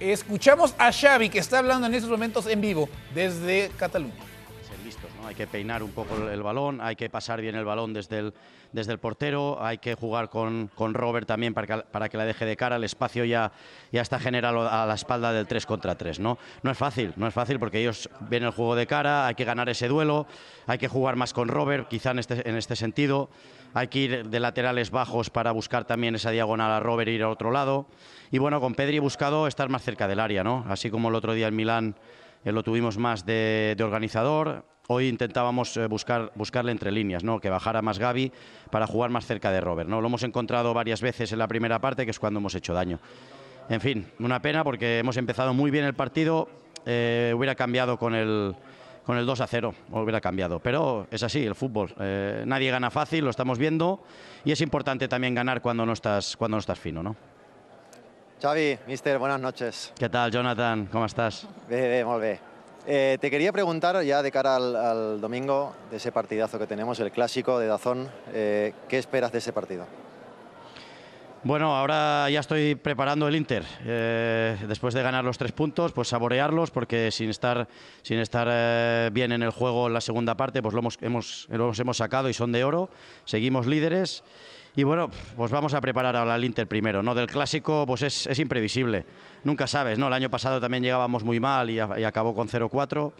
Escuchamos 0.01 0.75
a 0.77 0.93
Xavi 0.93 1.31
que 1.31 1.39
está 1.39 1.61
hablando 1.61 1.87
en 1.87 1.95
estos 1.95 2.11
momentos 2.11 2.47
en 2.47 2.61
vivo 2.61 2.89
desde 3.15 3.71
Cataluña. 3.77 4.34
Hay 5.27 5.35
que 5.35 5.47
peinar 5.47 5.83
un 5.83 5.93
poco 5.93 6.17
el 6.29 6.43
balón, 6.43 6.81
hay 6.81 6.97
que 6.97 7.09
pasar 7.09 7.41
bien 7.41 7.55
el 7.55 7.65
balón 7.65 7.93
desde 7.93 8.19
el, 8.19 8.35
desde 8.73 8.93
el 8.93 8.99
portero, 8.99 9.63
hay 9.63 9.79
que 9.79 9.95
jugar 9.95 10.29
con, 10.29 10.71
con 10.75 10.95
Robert 10.95 11.27
también 11.27 11.55
para 11.55 11.67
que, 11.67 11.83
para 11.91 12.09
que 12.09 12.17
la 12.17 12.25
deje 12.25 12.45
de 12.45 12.57
cara, 12.57 12.77
el 12.77 12.85
espacio 12.85 13.25
ya, 13.25 13.53
ya 13.93 14.03
está 14.03 14.19
generado 14.19 14.69
a 14.69 14.87
la 14.87 14.95
espalda 14.95 15.33
del 15.33 15.47
3 15.47 15.67
contra 15.67 15.95
3, 15.95 16.21
¿no? 16.21 16.39
No 16.63 16.71
es 16.71 16.79
fácil, 16.79 17.13
no 17.17 17.27
es 17.27 17.35
fácil 17.35 17.59
porque 17.59 17.81
ellos 17.81 18.09
ven 18.21 18.45
el 18.45 18.51
juego 18.51 18.77
de 18.77 18.87
cara, 18.87 19.27
hay 19.27 19.35
que 19.35 19.45
ganar 19.45 19.69
ese 19.69 19.89
duelo, 19.89 20.27
hay 20.67 20.79
que 20.79 20.89
jugar 20.89 21.17
más 21.17 21.33
con 21.33 21.49
Robert, 21.49 21.89
quizá 21.89 22.11
en 22.11 22.19
este, 22.19 22.49
en 22.49 22.57
este 22.57 22.77
sentido, 22.77 23.31
hay 23.75 23.89
que 23.89 23.99
ir 23.99 24.29
de 24.29 24.41
laterales 24.41 24.91
bajos 24.91 25.31
para 25.31 25.51
buscar 25.51 25.85
también 25.85 26.15
esa 26.15 26.31
diagonal 26.31 26.71
a 26.71 26.81
Robert 26.81 27.09
e 27.09 27.13
ir 27.13 27.25
al 27.25 27.31
otro 27.31 27.51
lado. 27.51 27.87
Y 28.31 28.39
bueno, 28.39 28.61
con 28.61 28.75
Pedri 28.75 29.01
buscado 29.01 29.49
estar 29.49 29.69
más 29.69 29.83
cerca 29.83 30.07
del 30.07 30.21
área, 30.21 30.45
¿no? 30.45 30.65
Así 30.69 30.91
como 30.91 31.09
el 31.09 31.17
otro 31.17 31.35
día 31.35 31.49
en 31.49 31.57
Milán 31.57 31.97
eh, 32.45 32.53
lo 32.53 32.63
tuvimos 32.63 32.99
más 32.99 33.27
de, 33.27 33.77
organizador, 33.81 34.65
hoy 34.89 35.09
intentábamos 35.09 35.77
eh, 35.77 35.87
buscar, 35.87 36.33
buscarle 36.35 36.73
entre 36.73 36.93
líneas, 36.93 37.25
¿no? 37.25 37.41
que 37.41 37.51
bajara 37.51 37.83
más 37.83 37.99
Gaby 37.99 38.33
para 38.71 38.87
jugar 38.87 39.11
más 39.11 39.27
cerca 39.27 39.51
de 39.51 39.61
Robert. 39.61 39.89
¿no? 39.89 40.01
Lo 40.01 40.09
hemos 40.09 40.23
encontrado 40.23 40.75
varias 40.75 41.01
veces 41.01 41.33
en 41.33 41.39
la 41.39 41.49
primera 41.49 41.81
parte, 41.81 42.05
que 42.05 42.11
es 42.11 42.19
cuando 42.19 42.41
hemos 42.41 42.55
hecho 42.55 42.75
daño. 42.75 42.99
En 43.69 43.81
fin, 43.81 44.07
una 44.19 44.41
pena 44.41 44.63
porque 44.63 44.99
hemos 44.99 45.17
empezado 45.17 45.55
muy 45.55 45.71
bien 45.71 45.85
el 45.85 45.95
partido, 45.95 46.49
eh, 46.85 47.33
hubiera 47.35 47.55
cambiado 47.55 47.99
con 47.99 48.15
el, 48.15 48.55
con 49.07 49.17
el 49.17 49.25
2 49.25 49.41
a 49.41 49.47
0 49.47 49.75
hubiera 49.91 50.21
cambiado. 50.21 50.61
Pero 50.61 51.07
es 51.11 51.23
así, 51.23 51.45
el 51.45 51.55
fútbol. 51.55 51.95
Eh, 51.99 52.45
nadie 52.47 52.71
gana 52.71 52.91
fácil, 52.91 53.25
lo 53.25 53.31
estamos 53.31 53.59
viendo. 53.59 54.03
Y 54.45 54.53
es 54.53 54.61
importante 54.61 55.09
también 55.09 55.35
ganar 55.35 55.63
cuando 55.63 55.87
no 55.87 55.95
estás, 55.95 56.37
cuando 56.37 56.57
no 56.57 56.61
estás 56.61 56.79
fino, 56.79 57.03
¿no? 57.03 57.17
Xavi, 58.43 58.79
mister, 58.87 59.19
buenas 59.19 59.41
noches. 59.41 59.93
¿Qué 59.99 60.11
tal, 60.11 60.31
Jonathan? 60.31 60.87
¿Cómo 60.93 61.07
estás? 61.07 61.49
Bé, 61.69 62.05
molt 62.05 62.21
bé. 62.21 62.54
Eh, 62.87 63.17
te 63.21 63.31
quería 63.31 63.51
preguntar 63.53 64.03
ya 64.03 64.23
de 64.23 64.31
cara 64.31 64.57
al, 64.57 64.77
al, 64.77 65.21
domingo, 65.21 65.75
de 65.91 65.97
ese 65.97 66.13
partidazo 66.13 66.59
que 66.59 66.67
tenemos, 66.67 67.01
el 67.01 67.11
clásico 67.11 67.59
de 67.59 67.67
Dazón, 67.67 68.11
eh, 68.33 68.75
¿qué 68.89 68.99
esperas 68.99 69.33
de 69.33 69.39
ese 69.39 69.53
partido? 69.53 69.87
Bueno, 71.45 71.77
ahora 71.77 72.31
ya 72.31 72.41
estoy 72.41 72.75
preparando 72.75 73.29
el 73.29 73.37
Inter. 73.37 73.65
Eh, 73.85 74.57
después 74.67 74.95
de 74.95 75.03
ganar 75.03 75.25
los 75.25 75.37
tres 75.37 75.53
puntos, 75.53 75.93
pues 75.93 76.09
saborearlos, 76.09 76.71
porque 76.71 77.11
sin 77.11 77.29
estar, 77.29 77.69
sin 78.01 78.19
estar 78.19 78.49
eh, 78.51 79.11
bien 79.13 79.31
en 79.31 79.43
el 79.43 79.51
juego 79.51 79.87
en 79.87 79.93
la 79.93 80.01
segunda 80.01 80.39
parte, 80.39 80.63
pues 80.63 80.73
lo 80.73 80.81
hemos, 80.81 80.97
hemos, 81.03 81.47
los 81.51 81.79
hemos 81.79 81.99
sacado 81.99 82.31
y 82.31 82.33
son 82.33 82.51
de 82.51 82.65
oro. 82.65 82.89
Seguimos 83.27 83.67
líderes. 83.67 84.25
Y 84.77 84.83
bueno, 84.83 85.09
pues 85.37 85.53
vamos 85.53 85.73
a 85.75 85.81
preparar 85.81 86.17
ahora 86.17 86.35
el 86.35 86.45
Inter 86.45 86.67
primero, 86.67 87.03
¿no? 87.03 87.15
Del 87.15 87.29
clásico, 87.29 87.85
pues 87.87 88.03
es, 88.03 88.27
es 88.27 88.39
imprevisible. 88.39 89.05
Nunca 89.45 89.67
sabes, 89.67 89.99
¿no? 89.99 90.09
El 90.09 90.13
año 90.13 90.31
pasado 90.31 90.61
también 90.61 90.83
llegábamos 90.83 91.23
muy 91.23 91.39
mal 91.39 91.71
y, 91.71 91.75
y 91.75 92.05
acabó 92.05 92.35
con 92.35 92.49
0-4. 92.49 93.13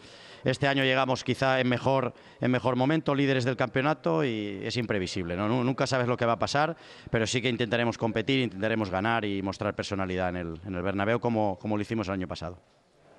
Este 0.43 0.67
año 0.67 0.83
llegamos 0.83 1.23
quizá 1.23 1.59
en 1.59 1.67
mejor, 1.67 2.13
en 2.39 2.51
mejor 2.51 2.75
momento, 2.75 3.15
líderes 3.15 3.45
del 3.45 3.55
campeonato 3.55 4.23
y 4.23 4.61
es 4.63 4.77
imprevisible. 4.77 5.35
¿no? 5.35 5.47
Nunca 5.63 5.87
sabes 5.87 6.07
lo 6.07 6.17
que 6.17 6.25
va 6.25 6.33
a 6.33 6.39
pasar, 6.39 6.77
pero 7.09 7.25
sí 7.25 7.41
que 7.41 7.49
intentaremos 7.49 7.97
competir, 7.97 8.41
intentaremos 8.41 8.91
ganar 8.91 9.25
y 9.25 9.41
mostrar 9.41 9.75
personalidad 9.75 10.29
en 10.29 10.35
el, 10.35 10.59
en 10.67 10.75
el 10.75 10.83
Bernabéu 10.83 11.19
como, 11.19 11.57
como 11.59 11.77
lo 11.77 11.81
hicimos 11.81 12.07
el 12.09 12.13
año 12.13 12.27
pasado. 12.27 12.59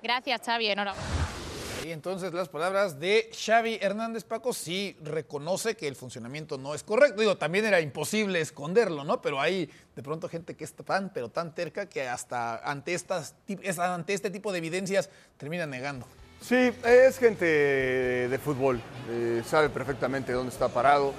Gracias, 0.01 0.41
Xavi. 0.45 0.67
Enhorabuena. 0.67 1.46
Y 1.87 1.93
entonces 1.93 2.33
las 2.33 2.49
palabras 2.49 2.99
de 2.99 3.29
Xavi 3.31 3.79
Hernández 3.81 4.25
Paco 4.25 4.51
sí 4.51 4.97
reconoce 5.01 5.77
que 5.77 5.87
el 5.87 5.95
funcionamiento 5.95 6.57
no 6.57 6.75
es 6.75 6.83
correcto. 6.83 7.21
Digo, 7.21 7.37
también 7.37 7.63
era 7.63 7.79
imposible 7.79 8.41
esconderlo, 8.41 9.05
¿no? 9.05 9.21
Pero 9.21 9.39
hay 9.39 9.69
de 9.95 10.03
pronto 10.03 10.27
gente 10.27 10.57
que 10.57 10.65
es 10.65 10.73
tan, 10.73 11.13
pero 11.13 11.29
tan 11.29 11.55
terca 11.55 11.87
que 11.87 12.05
hasta 12.05 12.57
ante, 12.57 12.93
estas, 12.93 13.35
ante 13.79 14.13
este 14.13 14.29
tipo 14.29 14.51
de 14.51 14.57
evidencias 14.57 15.09
termina 15.37 15.65
negando. 15.65 16.05
Sí, 16.41 16.73
es 16.83 17.17
gente 17.19 17.45
de 17.45 18.37
fútbol, 18.37 18.81
eh, 19.09 19.41
sabe 19.45 19.69
perfectamente 19.69 20.33
dónde 20.33 20.51
está 20.51 20.67
parado. 20.67 21.13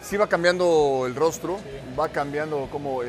Sí 0.00 0.16
va 0.16 0.26
cambiando 0.26 1.04
el 1.06 1.14
rostro, 1.14 1.58
va 1.98 2.08
cambiando 2.08 2.66
como 2.72 3.02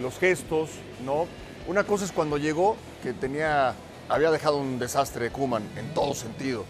los 0.00 0.18
gestos, 0.20 0.70
¿no? 1.04 1.26
Una 1.66 1.82
cosa 1.82 2.04
es 2.04 2.12
cuando 2.12 2.38
llegó, 2.38 2.76
que 3.02 3.12
tenía, 3.12 3.74
había 4.08 4.30
dejado 4.30 4.58
un 4.58 4.78
desastre 4.78 5.24
de 5.24 5.30
Kuman 5.30 5.62
en 5.76 5.94
todo 5.94 6.14
sentido. 6.14 6.64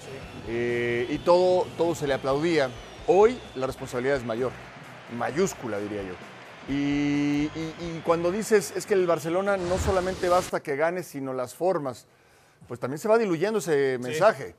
Eh, 0.49 1.07
y 1.11 1.19
todo, 1.19 1.67
todo 1.77 1.95
se 1.95 2.07
le 2.07 2.15
aplaudía. 2.15 2.71
Hoy 3.07 3.39
la 3.55 3.67
responsabilidad 3.67 4.17
es 4.17 4.25
mayor, 4.25 4.53
mayúscula 5.17 5.79
diría 5.79 6.03
yo. 6.03 6.15
y 6.69 7.49
cuando 8.05 8.31
dices, 8.31 8.73
es 8.77 8.87
que 8.87 8.95
el 8.95 9.07
Barcelona 9.07 9.57
no 9.57 9.79
solamente 9.79 10.29
basta 10.29 10.61
que 10.61 10.77
gane, 10.77 11.03
sino 11.03 11.33
las 11.33 11.55
formas 11.55 12.07
pues 12.67 12.81
también 12.81 12.99
se 12.99 13.09
va 13.09 13.19
diluyendo 13.19 13.59
ese 13.59 13.99
mensaje. 14.01 14.55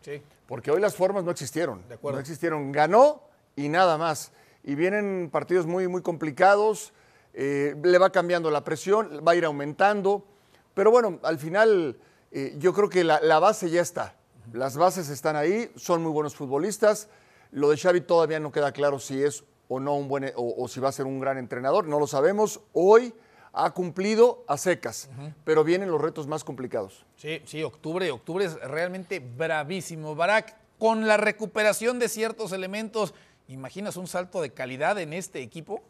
Porque 0.48 0.72
hoy 0.72 0.82
las 0.82 0.96
formas 0.96 1.24
no 1.24 1.32
existieron. 1.32 1.82
no 2.02 2.20
existieron. 2.20 2.72
Ganó 2.72 3.24
y 3.56 3.70
nada 3.70 3.98
más. 3.98 4.32
Y 4.64 4.76
vienen 4.76 5.30
partidos 5.32 5.66
muy, 5.66 5.88
muy 5.88 6.02
complicados. 6.02 6.94
Eh, 7.34 7.76
le 7.82 7.98
va 7.98 8.12
cambiando 8.12 8.52
la 8.52 8.64
presión, 8.64 9.24
va 9.28 9.32
a 9.32 9.36
ir 9.36 9.46
aumentando. 9.46 10.26
Pero 10.74 10.92
bueno, 10.92 11.20
al 11.24 11.40
final 11.40 11.98
eh, 12.34 12.56
yo 12.58 12.74
creo 12.74 12.90
que 12.90 13.04
la, 13.04 13.40
base 13.40 13.70
ya 13.70 13.82
está. 13.82 14.16
Las 14.52 14.76
bases 14.76 15.10
están 15.10 15.36
ahí, 15.36 15.72
son 15.76 16.02
muy 16.02 16.12
buenos 16.12 16.36
futbolistas. 16.36 17.08
Lo 17.52 17.70
de 17.70 17.78
Xavi 17.78 18.02
todavía 18.02 18.40
no 18.40 18.52
queda 18.52 18.72
claro 18.72 19.00
si 19.00 19.24
es 19.24 19.44
o 19.70 19.80
no 19.80 19.96
un 19.96 20.08
buen 20.08 20.32
o 20.36 20.68
si 20.68 20.80
va 20.80 20.90
a 20.90 20.92
ser 20.92 21.06
un 21.06 21.20
gran 21.20 21.38
entrenador, 21.38 21.88
no 21.88 22.00
lo 22.00 22.08
sabemos. 22.08 22.60
Hoy 22.74 23.14
ha 23.54 23.70
cumplido 23.72 24.44
a 24.48 24.58
secas, 24.58 25.10
pero 25.46 25.64
vienen 25.64 25.92
los 25.92 26.02
retos 26.02 26.28
más 26.28 26.44
complicados. 26.44 27.06
Sí, 27.16 27.42
sí, 27.46 27.62
octubre, 27.62 28.10
octubre 28.12 28.46
es 28.46 28.60
realmente 28.62 29.20
bravísimo. 29.20 30.16
Barak, 30.16 30.56
con 30.80 31.08
la 31.08 31.18
recuperación 31.18 32.00
de 32.00 32.10
ciertos 32.10 32.52
elementos, 32.52 33.14
¿imaginas 33.48 33.96
un 33.96 34.08
salto 34.08 34.42
de 34.42 34.52
calidad 34.52 35.00
en 35.00 35.14
este 35.14 35.42
equipo? 35.44 35.84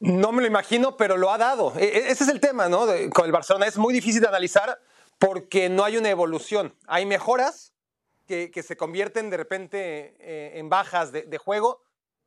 No 0.00 0.32
me 0.32 0.42
lo 0.42 0.48
imagino, 0.48 0.96
pero 0.96 1.16
lo 1.16 1.30
ha 1.30 1.38
dado. 1.38 1.72
E, 1.76 1.84
e, 1.84 2.10
ese 2.10 2.24
es 2.24 2.30
el 2.30 2.40
tema, 2.40 2.68
¿no? 2.68 2.86
con 3.14 3.26
el 3.26 3.32
Barcelona 3.32 3.66
es 3.66 3.78
muy 3.78 3.94
difícil 3.94 4.20
de 4.20 4.28
analizar 4.28 4.80
porque 5.18 5.68
no 5.68 5.84
hay 5.84 5.96
una 5.96 6.10
evolución. 6.10 6.74
Hay 6.86 7.06
mejoras 7.06 7.74
que, 8.26 8.50
se 8.62 8.76
convierten 8.76 9.30
de 9.30 9.36
repente 9.36 10.16
eh, 10.20 10.58
en 10.58 10.68
bajas 10.68 11.12
de 11.12 11.38
juego, 11.38 11.82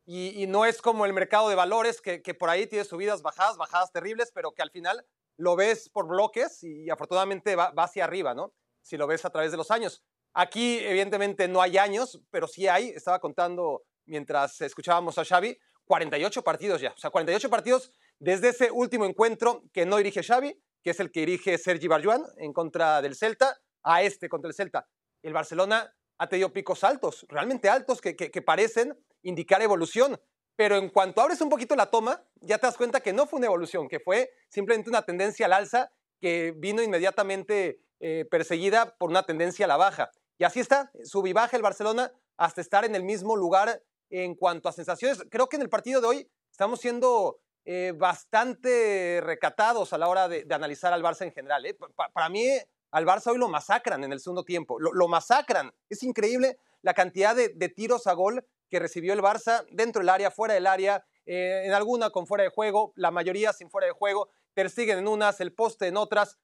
y, 0.06 0.48
no 0.48 0.66
es 0.66 0.82
como 0.82 1.06
el 1.06 1.14
mercado 1.14 1.48
de 1.48 1.56
valores 1.56 2.02
que, 2.02 2.34
por 2.34 2.50
ahí 2.50 2.68
tiene 2.68 2.84
subidas, 2.84 3.22
bajadas, 3.22 3.58
bajadas 3.58 3.92
terribles, 3.92 4.32
pero 4.34 4.52
que 4.52 4.62
al 4.62 4.70
final 4.70 5.06
lo 5.38 5.56
ves 5.56 5.90
por 5.90 6.08
bloques 6.08 6.62
y, 6.64 6.90
afortunadamente 6.90 7.56
va, 7.56 7.74
hacia 7.78 8.04
arriba, 8.04 8.34
¿no? 8.34 8.54
Si 8.82 8.98
lo 8.98 9.08
ves 9.08 9.24
a 9.24 9.30
través 9.30 9.52
de 9.52 9.58
los 9.58 9.72
años. 9.72 10.04
Aquí, 10.34 10.80
evidentemente, 10.80 11.48
no 11.48 11.62
hay 11.62 11.78
años, 11.78 12.22
pero 12.32 12.48
sí 12.48 12.68
hay. 12.68 12.90
Estaba 12.90 13.20
contando 13.20 13.84
mientras 14.06 14.60
escuchábamos 14.60 15.18
a 15.18 15.24
Xavi, 15.24 15.58
48 15.86 16.44
partidos 16.44 16.82
ya. 16.82 16.92
O 16.92 16.98
sea, 16.98 17.10
48 17.10 17.50
partidos 17.50 17.92
desde 18.20 18.50
ese 18.50 18.72
último 18.72 19.06
encuentro 19.06 19.64
que 19.74 19.86
no 19.86 19.98
dirige 19.98 20.24
Xavi, 20.24 20.58
que 20.84 20.92
es 20.92 21.00
el 21.00 21.12
que 21.12 21.22
dirige 21.22 21.58
Sergi 21.58 21.88
Barjuan 21.88 22.24
en 22.38 22.54
contra 22.54 23.02
del 23.02 23.16
Celta, 23.16 23.58
a 23.84 24.02
este 24.02 24.30
contra 24.30 24.48
el 24.48 24.56
Celta. 24.56 24.88
El 25.22 25.34
Barcelona 25.34 25.94
ha 26.18 26.28
tenido 26.28 26.54
picos 26.54 26.84
altos, 26.84 27.26
realmente 27.30 27.70
altos, 27.70 28.02
que, 28.02 28.16
que, 28.16 28.42
parecen 28.42 28.98
indicar 29.24 29.62
evolución. 29.62 30.20
Pero 30.56 30.78
en 30.78 30.90
cuanto 30.90 31.22
abres 31.22 31.42
un 31.42 31.50
poquito 31.50 31.76
la 31.76 31.90
toma, 31.90 32.24
ya 32.42 32.58
te 32.58 32.68
das 32.68 32.78
cuenta 32.78 33.02
que 33.02 33.12
no 33.12 33.26
fue 33.26 33.38
una 33.38 33.48
evolución, 33.48 33.88
que 33.88 34.00
fue 34.00 34.30
simplemente 34.50 34.90
una 34.90 35.02
tendencia 35.02 35.48
al 35.48 35.54
alza 35.54 35.92
que 36.22 36.54
vino 36.56 36.82
inmediatamente 36.82 37.82
eh, 38.00 38.26
perseguida 38.30 38.96
por 38.98 39.10
una 39.10 39.24
tendencia 39.24 39.66
a 39.66 39.68
la 39.68 39.78
baja. 39.78 40.12
Y 40.38 40.44
así 40.44 40.60
está, 40.60 40.92
sub 41.04 41.26
y 41.26 41.34
baja 41.34 41.58
el 41.58 41.64
Barcelona 41.64 42.12
hasta 42.38 42.62
estar 42.62 42.86
en 42.86 42.96
el 42.96 43.04
mismo 43.04 43.36
lugar 43.36 43.82
en 44.14 44.36
cuanto 44.36 44.70
a 44.70 44.72
sensaciones. 44.72 45.24
Creo 45.32 45.50
que 45.50 45.56
en 45.56 45.64
el 45.64 45.70
partido 45.70 46.00
de 46.00 46.08
hoy 46.08 46.32
estamos 46.52 46.80
siendo 46.80 47.40
eh, 47.66 47.94
bastante 47.96 49.20
recatados 49.24 49.92
a 49.92 49.98
la 49.98 50.08
hora 50.08 50.28
de, 50.28 50.46
analizar 50.52 50.94
al 50.94 51.02
Barça 51.02 51.24
en 51.24 51.32
general. 51.32 51.66
¿eh? 51.66 51.76
para 52.14 52.30
mí, 52.30 52.46
al 52.92 53.08
Barça 53.08 53.32
hoy 53.32 53.40
lo 53.40 53.50
masacran 53.50 54.04
en 54.04 54.14
el 54.14 54.20
segundo 54.20 54.44
tiempo. 54.44 54.80
Lo, 54.80 55.08
masacran. 55.08 55.74
Es 55.90 56.04
increíble 56.04 56.60
la 56.84 56.94
cantidad 56.94 57.36
de, 57.36 57.70
tiros 57.70 58.06
a 58.06 58.14
gol 58.14 58.46
que 58.70 58.78
recibió 58.78 59.14
el 59.14 59.22
Barça 59.22 59.66
dentro 59.72 60.02
del 60.02 60.10
área, 60.10 60.30
fuera 60.30 60.54
del 60.54 60.68
área, 60.68 61.04
eh, 61.26 61.64
en 61.66 61.74
alguna 61.74 62.12
con 62.12 62.28
fuera 62.28 62.44
de 62.44 62.52
juego, 62.52 62.94
la 62.96 63.10
mayoría 63.10 63.52
sin 63.52 63.72
fuera 63.72 63.88
de 63.88 63.94
juego, 63.94 64.30
persiguen 64.54 65.00
en 65.00 65.08
unas, 65.08 65.42
el 65.42 65.54
poste 65.54 65.88
en 65.88 65.98
otras. 65.98 66.38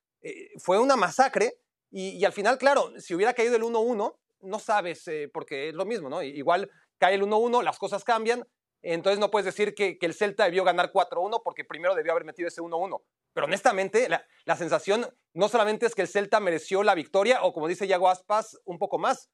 fue 0.58 0.79
una 0.79 0.95
masacre 0.95 1.60
y, 1.91 2.23
al 2.25 2.34
final, 2.34 2.58
claro, 2.58 2.93
si 2.99 3.13
hubiera 3.13 3.34
caído 3.34 3.55
el 3.55 3.63
1-1, 3.63 4.15
no 4.41 4.60
sabes, 4.60 5.05
porque 5.34 5.69
es 5.69 5.75
lo 5.75 5.86
mismo, 5.86 6.10
¿no? 6.10 6.23
Igual 6.23 6.69
cae 6.99 7.15
el 7.15 7.23
1-1, 7.23 7.63
las 7.63 7.79
cosas 7.79 8.03
cambian, 8.03 8.47
entonces 8.81 9.19
no 9.19 9.31
puedes 9.31 9.45
decir 9.45 9.73
que, 9.73 9.97
el 9.99 10.13
Celta 10.13 10.45
debió 10.45 10.63
ganar 10.63 10.91
4-1 10.91 11.41
porque 11.43 11.65
primero 11.65 11.95
debió 11.95 12.12
haber 12.12 12.25
metido 12.25 12.47
ese 12.47 12.62
1-1. 12.62 13.01
Pero 13.33 13.45
honestamente, 13.45 14.07
la, 14.09 14.55
sensación 14.55 15.07
no 15.33 15.49
solamente 15.49 15.85
es 15.85 15.95
que 15.95 16.03
el 16.03 16.07
Celta 16.07 16.39
mereció 16.39 16.83
la 16.83 16.95
victoria, 16.95 17.43
o 17.43 17.53
como 17.53 17.67
dice 17.67 17.88
Yago 17.88 18.09
Aspas, 18.09 18.59
un 18.65 18.77
poco 18.77 18.97
más, 18.97 19.29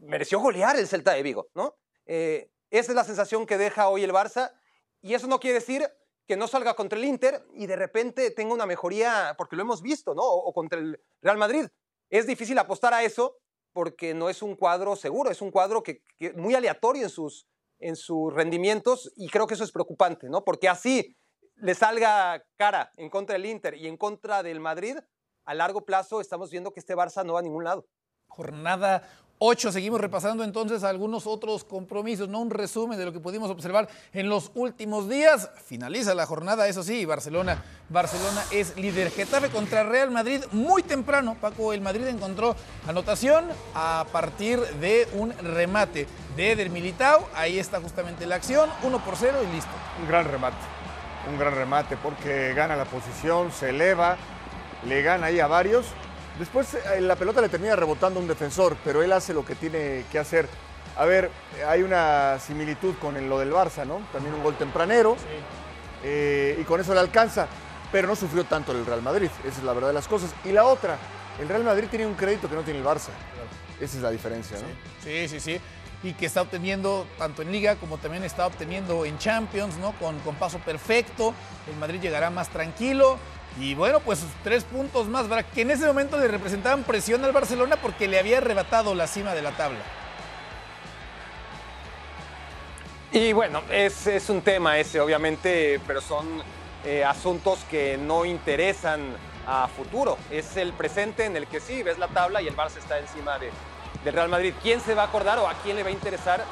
mereció 0.00 0.40
golear 0.40 0.76
el 0.76 0.86
Celta 0.86 1.12
de 1.12 1.22
Vigo, 1.22 1.48
¿no? 1.54 1.76
Eh, 2.06 2.50
esa 2.70 2.92
es 2.92 2.96
la 2.96 3.04
sensación 3.04 3.46
que 3.46 3.58
deja 3.58 3.88
hoy 3.88 4.04
el 4.04 4.12
Barça, 4.12 4.52
y 5.00 5.14
eso 5.14 5.26
no 5.26 5.40
quiere 5.40 5.54
decir 5.54 5.88
que 6.26 6.36
no 6.36 6.46
salga 6.46 6.74
contra 6.74 6.98
el 6.98 7.04
Inter 7.06 7.42
y 7.54 7.66
de 7.66 7.76
repente 7.76 8.30
tenga 8.30 8.52
una 8.52 8.66
mejoría, 8.66 9.34
porque 9.38 9.56
lo 9.56 9.62
hemos 9.62 9.82
visto, 9.82 10.14
¿no? 10.14 10.22
O, 10.22 10.52
contra 10.52 10.78
el 10.78 11.00
Real 11.22 11.38
Madrid. 11.38 11.66
Es 12.10 12.26
difícil 12.26 12.58
apostar 12.58 12.92
a 12.92 13.02
eso 13.02 13.38
porque 13.78 14.12
no 14.12 14.28
es 14.28 14.42
un 14.42 14.56
cuadro 14.56 14.96
seguro, 14.96 15.30
es 15.30 15.40
un 15.40 15.52
cuadro 15.52 15.84
que, 15.84 16.02
que 16.16 16.32
muy 16.32 16.56
aleatorio 16.56 17.04
en 17.04 17.10
sus, 17.10 17.46
en 17.78 17.94
sus 17.94 18.34
rendimientos 18.34 19.12
y 19.14 19.28
creo 19.28 19.46
que 19.46 19.54
eso 19.54 19.62
es 19.62 19.70
preocupante, 19.70 20.28
¿no? 20.28 20.42
Porque 20.44 20.68
así 20.68 21.16
le 21.54 21.76
salga 21.76 22.44
cara 22.56 22.90
en 22.96 23.08
contra 23.08 23.34
del 23.34 23.46
Inter 23.46 23.76
y 23.76 23.86
en 23.86 23.96
contra 23.96 24.42
del 24.42 24.58
Madrid, 24.58 24.96
a 25.44 25.54
largo 25.54 25.84
plazo 25.84 26.20
estamos 26.20 26.50
viendo 26.50 26.72
que 26.72 26.80
este 26.80 26.96
Barça 26.96 27.24
no 27.24 27.34
va 27.34 27.38
a 27.38 27.44
ningún 27.44 27.62
lado. 27.62 27.86
Jornada 28.26 29.08
8. 29.38 29.72
Seguimos 29.72 30.00
repasando 30.00 30.44
entonces 30.44 30.82
algunos 30.82 31.26
otros 31.26 31.64
compromisos, 31.64 32.28
no 32.28 32.40
un 32.40 32.50
resumen 32.50 32.98
de 32.98 33.04
lo 33.04 33.12
que 33.12 33.20
pudimos 33.20 33.50
observar 33.50 33.88
en 34.12 34.28
los 34.28 34.50
últimos 34.54 35.08
días. 35.08 35.50
Finaliza 35.64 36.14
la 36.14 36.26
jornada, 36.26 36.68
eso 36.68 36.82
sí, 36.82 37.04
Barcelona. 37.04 37.62
Barcelona 37.88 38.44
es 38.50 38.76
líder. 38.76 39.10
Getafe 39.10 39.48
contra 39.48 39.84
Real 39.84 40.10
Madrid 40.10 40.42
muy 40.52 40.82
temprano. 40.82 41.36
Paco, 41.40 41.72
el 41.72 41.80
Madrid 41.80 42.06
encontró 42.06 42.56
anotación 42.86 43.46
a 43.74 44.06
partir 44.12 44.60
de 44.80 45.08
un 45.14 45.32
remate 45.38 46.06
de 46.36 46.52
Eder 46.52 46.70
Militao. 46.70 47.28
Ahí 47.34 47.58
está 47.58 47.80
justamente 47.80 48.26
la 48.26 48.36
acción, 48.36 48.68
1 48.82 49.04
por 49.04 49.16
0 49.16 49.38
y 49.48 49.54
listo. 49.54 49.70
Un 50.00 50.08
gran 50.08 50.24
remate, 50.24 50.56
un 51.30 51.38
gran 51.38 51.54
remate 51.54 51.96
porque 51.96 52.54
gana 52.54 52.76
la 52.76 52.84
posición, 52.84 53.52
se 53.52 53.70
eleva, 53.70 54.16
le 54.86 55.02
gana 55.02 55.26
ahí 55.26 55.40
a 55.40 55.46
varios 55.46 55.86
Después 56.38 56.74
eh, 56.74 57.00
la 57.00 57.16
pelota 57.16 57.40
le 57.40 57.48
termina 57.48 57.74
rebotando 57.74 58.20
un 58.20 58.28
defensor, 58.28 58.76
pero 58.84 59.02
él 59.02 59.12
hace 59.12 59.34
lo 59.34 59.44
que 59.44 59.54
tiene 59.54 60.04
que 60.10 60.18
hacer. 60.18 60.48
A 60.96 61.04
ver, 61.04 61.30
hay 61.66 61.82
una 61.82 62.38
similitud 62.38 62.94
con 63.00 63.28
lo 63.28 63.38
del 63.38 63.52
Barça, 63.52 63.86
¿no? 63.86 64.00
También 64.12 64.34
un 64.34 64.42
gol 64.42 64.56
tempranero. 64.56 65.16
Eh, 66.02 66.58
y 66.60 66.64
con 66.64 66.80
eso 66.80 66.94
le 66.94 67.00
alcanza. 67.00 67.46
Pero 67.90 68.08
no 68.08 68.16
sufrió 68.16 68.44
tanto 68.44 68.72
el 68.72 68.84
Real 68.84 69.02
Madrid. 69.02 69.30
Esa 69.46 69.58
es 69.58 69.64
la 69.64 69.72
verdad 69.72 69.88
de 69.88 69.94
las 69.94 70.08
cosas. 70.08 70.34
Y 70.44 70.52
la 70.52 70.64
otra, 70.64 70.98
el 71.40 71.48
Real 71.48 71.64
Madrid 71.64 71.88
tiene 71.90 72.06
un 72.06 72.14
crédito 72.14 72.48
que 72.48 72.54
no 72.54 72.62
tiene 72.62 72.80
el 72.80 72.84
Barça. 72.84 73.10
Esa 73.80 73.96
es 73.96 74.02
la 74.02 74.10
diferencia, 74.10 74.58
¿no? 74.58 74.66
Sí, 75.02 75.28
sí, 75.28 75.40
sí. 75.40 75.60
Y 76.02 76.12
que 76.12 76.26
está 76.26 76.42
obteniendo 76.42 77.06
tanto 77.16 77.42
en 77.42 77.50
Liga 77.50 77.76
como 77.76 77.98
también 77.98 78.22
está 78.24 78.46
obteniendo 78.46 79.04
en 79.04 79.18
Champions, 79.18 79.76
¿no? 79.78 79.92
Con, 79.98 80.18
con 80.20 80.34
paso 80.34 80.58
perfecto. 80.58 81.32
El 81.68 81.76
Madrid 81.76 82.00
llegará 82.00 82.30
más 82.30 82.48
tranquilo. 82.48 83.18
Y 83.60 83.74
bueno, 83.74 84.00
pues 84.00 84.24
tres 84.44 84.64
puntos 84.64 85.08
más, 85.08 85.28
¿verdad? 85.28 85.44
Que 85.52 85.62
en 85.62 85.70
ese 85.72 85.86
momento 85.86 86.16
le 86.16 86.28
representaban 86.28 86.84
presión 86.84 87.24
al 87.24 87.32
Barcelona 87.32 87.76
porque 87.76 88.06
le 88.06 88.18
había 88.18 88.38
arrebatado 88.38 88.94
la 88.94 89.06
cima 89.06 89.34
de 89.34 89.42
la 89.42 89.50
tabla. 89.52 89.80
Y 93.10 93.32
bueno, 93.32 93.62
es, 93.70 94.06
es 94.06 94.28
un 94.28 94.42
tema 94.42 94.78
ese, 94.78 95.00
obviamente, 95.00 95.80
pero 95.86 96.00
son 96.00 96.26
eh, 96.84 97.04
asuntos 97.04 97.58
que 97.70 97.96
no 97.96 98.24
interesan 98.24 99.00
a 99.46 99.66
futuro. 99.66 100.18
Es 100.30 100.56
el 100.56 100.72
presente 100.72 101.24
en 101.24 101.34
el 101.36 101.46
que 101.46 101.58
sí, 101.58 101.82
ves 101.82 101.98
la 101.98 102.08
tabla 102.08 102.42
y 102.42 102.46
el 102.46 102.54
Barça 102.54 102.76
está 102.78 102.98
encima 102.98 103.38
de, 103.38 103.50
del 104.04 104.14
Real 104.14 104.28
Madrid. 104.28 104.54
¿Quién 104.62 104.80
se 104.80 104.94
va 104.94 105.02
a 105.02 105.06
acordar 105.06 105.38
o 105.38 105.48
a 105.48 105.54
quién 105.64 105.74
le 105.74 105.82
va 105.82 105.88
a 105.88 105.92
interesar? 105.92 106.44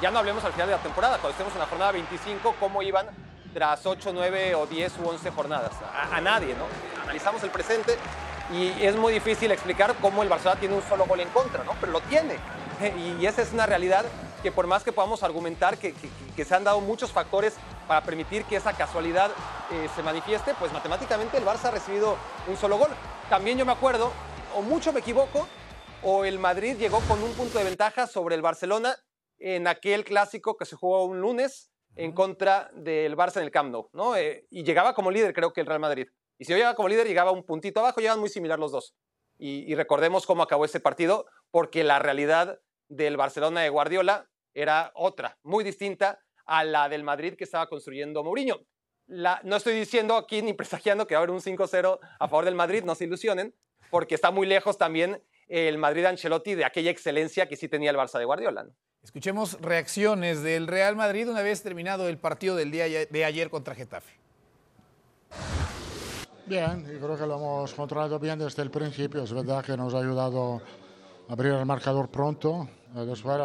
Ya 0.00 0.10
no 0.10 0.18
hablemos 0.18 0.44
al 0.44 0.52
final 0.52 0.68
de 0.68 0.76
la 0.76 0.82
temporada, 0.82 1.14
cuando 1.18 1.30
estemos 1.30 1.52
en 1.54 1.60
la 1.60 1.66
jornada 1.66 1.92
25, 1.92 2.56
cómo 2.60 2.82
iban 2.82 3.06
tras 3.52 3.84
8, 3.86 4.12
9 4.12 4.54
o 4.54 4.66
10 4.66 4.98
u 4.98 5.08
11 5.08 5.30
jornadas. 5.30 5.72
A, 6.10 6.20
nadie, 6.20 6.54
¿no? 6.54 6.66
Analizamos 7.02 7.42
el 7.42 7.50
presente 7.50 7.96
y 8.52 8.84
es 8.84 8.96
muy 8.96 9.12
difícil 9.12 9.50
explicar 9.50 9.94
cómo 10.00 10.22
el 10.22 10.28
Barcelona 10.28 10.60
tiene 10.60 10.74
un 10.74 10.82
solo 10.82 11.06
gol 11.06 11.20
en 11.20 11.28
contra, 11.30 11.64
¿no? 11.64 11.72
Pero 11.80 11.92
lo 11.92 12.00
tiene. 12.02 12.36
Y 13.20 13.26
esa 13.26 13.42
es 13.42 13.52
una 13.52 13.64
realidad 13.64 14.04
que 14.42 14.50
por 14.50 14.66
más 14.66 14.82
que 14.82 14.90
podamos 14.90 15.22
argumentar 15.22 15.78
que, 15.78 15.94
se 16.36 16.54
han 16.54 16.64
dado 16.64 16.80
muchos 16.80 17.12
factores 17.12 17.54
para 17.86 18.02
permitir 18.02 18.44
que 18.44 18.56
esa 18.56 18.72
casualidad 18.72 19.30
eh, 19.70 19.88
se 19.94 20.02
manifieste, 20.02 20.54
pues 20.58 20.72
matemáticamente 20.72 21.36
el 21.38 21.44
Barça 21.44 21.66
ha 21.66 21.70
recibido 21.70 22.16
un 22.48 22.56
solo 22.56 22.76
gol. 22.76 22.90
También 23.30 23.56
yo 23.56 23.64
me 23.64 23.72
acuerdo, 23.72 24.10
o 24.56 24.62
mucho 24.62 24.92
me 24.92 24.98
equivoco, 24.98 25.46
o 26.02 26.24
el 26.24 26.40
Madrid 26.40 26.76
llegó 26.76 27.00
con 27.02 27.22
un 27.22 27.32
punto 27.34 27.58
de 27.58 27.64
ventaja 27.64 28.08
sobre 28.08 28.34
el 28.34 28.42
Barcelona 28.42 28.96
en 29.38 29.68
aquel 29.68 30.04
clásico 30.04 30.56
que 30.56 30.64
se 30.64 30.74
jugó 30.74 31.04
un 31.04 31.20
lunes 31.20 31.71
en 31.96 32.12
contra 32.12 32.70
del 32.74 33.16
Barça 33.16 33.36
en 33.38 33.44
el 33.44 33.50
Camp 33.50 33.70
Nou, 33.70 33.88
¿no? 33.92 34.16
Eh, 34.16 34.46
y 34.50 34.64
llegaba 34.64 34.94
como 34.94 35.10
líder, 35.10 35.32
creo 35.32 35.52
que 35.52 35.60
el 35.60 35.66
Real 35.66 35.80
Madrid. 35.80 36.08
Y 36.38 36.44
si 36.44 36.52
yo 36.52 36.56
llegaba 36.56 36.74
como 36.74 36.88
líder, 36.88 37.06
llegaba 37.06 37.30
un 37.30 37.44
puntito 37.44 37.80
abajo, 37.80 38.00
llegaban 38.00 38.20
muy 38.20 38.28
similar 38.28 38.58
los 38.58 38.72
dos. 38.72 38.94
Y, 39.38 39.74
recordemos 39.74 40.24
cómo 40.24 40.42
acabó 40.42 40.64
ese 40.64 40.78
partido, 40.78 41.26
porque 41.50 41.82
la 41.82 41.98
realidad 41.98 42.60
del 42.88 43.16
Barcelona 43.16 43.62
de 43.62 43.70
Guardiola 43.70 44.30
era 44.54 44.92
otra, 44.94 45.38
muy 45.42 45.64
distinta 45.64 46.20
a 46.44 46.64
la 46.64 46.88
del 46.88 47.02
Madrid 47.02 47.34
que 47.34 47.44
estaba 47.44 47.68
construyendo 47.68 48.22
Mourinho. 48.22 48.60
La, 49.06 49.40
no 49.42 49.56
estoy 49.56 49.74
diciendo 49.74 50.16
aquí 50.16 50.42
ni 50.42 50.52
presagiando 50.52 51.06
que 51.06 51.14
va 51.14 51.20
a 51.20 51.22
haber 51.22 51.34
un 51.34 51.40
5-0 51.40 51.98
a 52.18 52.28
favor 52.28 52.44
del 52.44 52.54
Madrid, 52.54 52.84
no 52.84 52.94
se 52.94 53.04
ilusionen, 53.04 53.54
porque 53.90 54.14
está 54.14 54.30
muy 54.30 54.46
lejos 54.46 54.78
también 54.78 55.22
el 55.52 55.76
Madrid 55.76 56.06
Ancelotti 56.06 56.54
de 56.54 56.64
aquella 56.64 56.90
excelencia 56.90 57.46
que 57.46 57.56
sí 57.56 57.68
tenía 57.68 57.90
el 57.90 57.96
Barça 57.96 58.18
de 58.18 58.24
Guardiola. 58.24 58.64
¿no? 58.64 58.70
Escuchemos 59.02 59.60
reacciones 59.60 60.42
del 60.42 60.66
Real 60.66 60.96
Madrid 60.96 61.28
una 61.28 61.42
vez 61.42 61.62
terminado 61.62 62.08
el 62.08 62.16
partido 62.16 62.56
del 62.56 62.70
día 62.70 62.86
de 62.86 63.24
ayer 63.24 63.50
contra 63.50 63.74
Getafe. 63.74 64.14
Bien, 66.46 66.80
y 66.80 66.98
creo 66.98 67.18
que 67.18 67.26
lo 67.26 67.36
hemos 67.36 67.74
controlado 67.74 68.18
bien 68.18 68.38
desde 68.38 68.62
el 68.62 68.70
principio. 68.70 69.24
Es 69.24 69.32
verdad 69.32 69.62
que 69.62 69.76
nos 69.76 69.92
ha 69.92 69.98
ayudado 69.98 70.62
a 71.28 71.32
abrir 71.34 71.52
el 71.52 71.66
marcador 71.66 72.08
pronto. 72.08 72.66
Después 72.94 73.38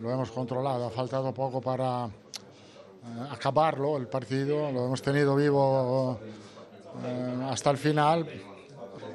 lo 0.00 0.10
hemos 0.10 0.30
controlado. 0.30 0.86
Ha 0.86 0.90
faltado 0.90 1.34
poco 1.34 1.60
para 1.60 2.06
eh, 2.06 3.28
acabarlo 3.30 3.96
el 3.96 4.06
partido. 4.06 4.70
Lo 4.70 4.86
hemos 4.86 5.02
tenido 5.02 5.34
vivo 5.34 6.20
eh, 7.04 7.46
hasta 7.50 7.70
el 7.70 7.78
final. 7.78 8.28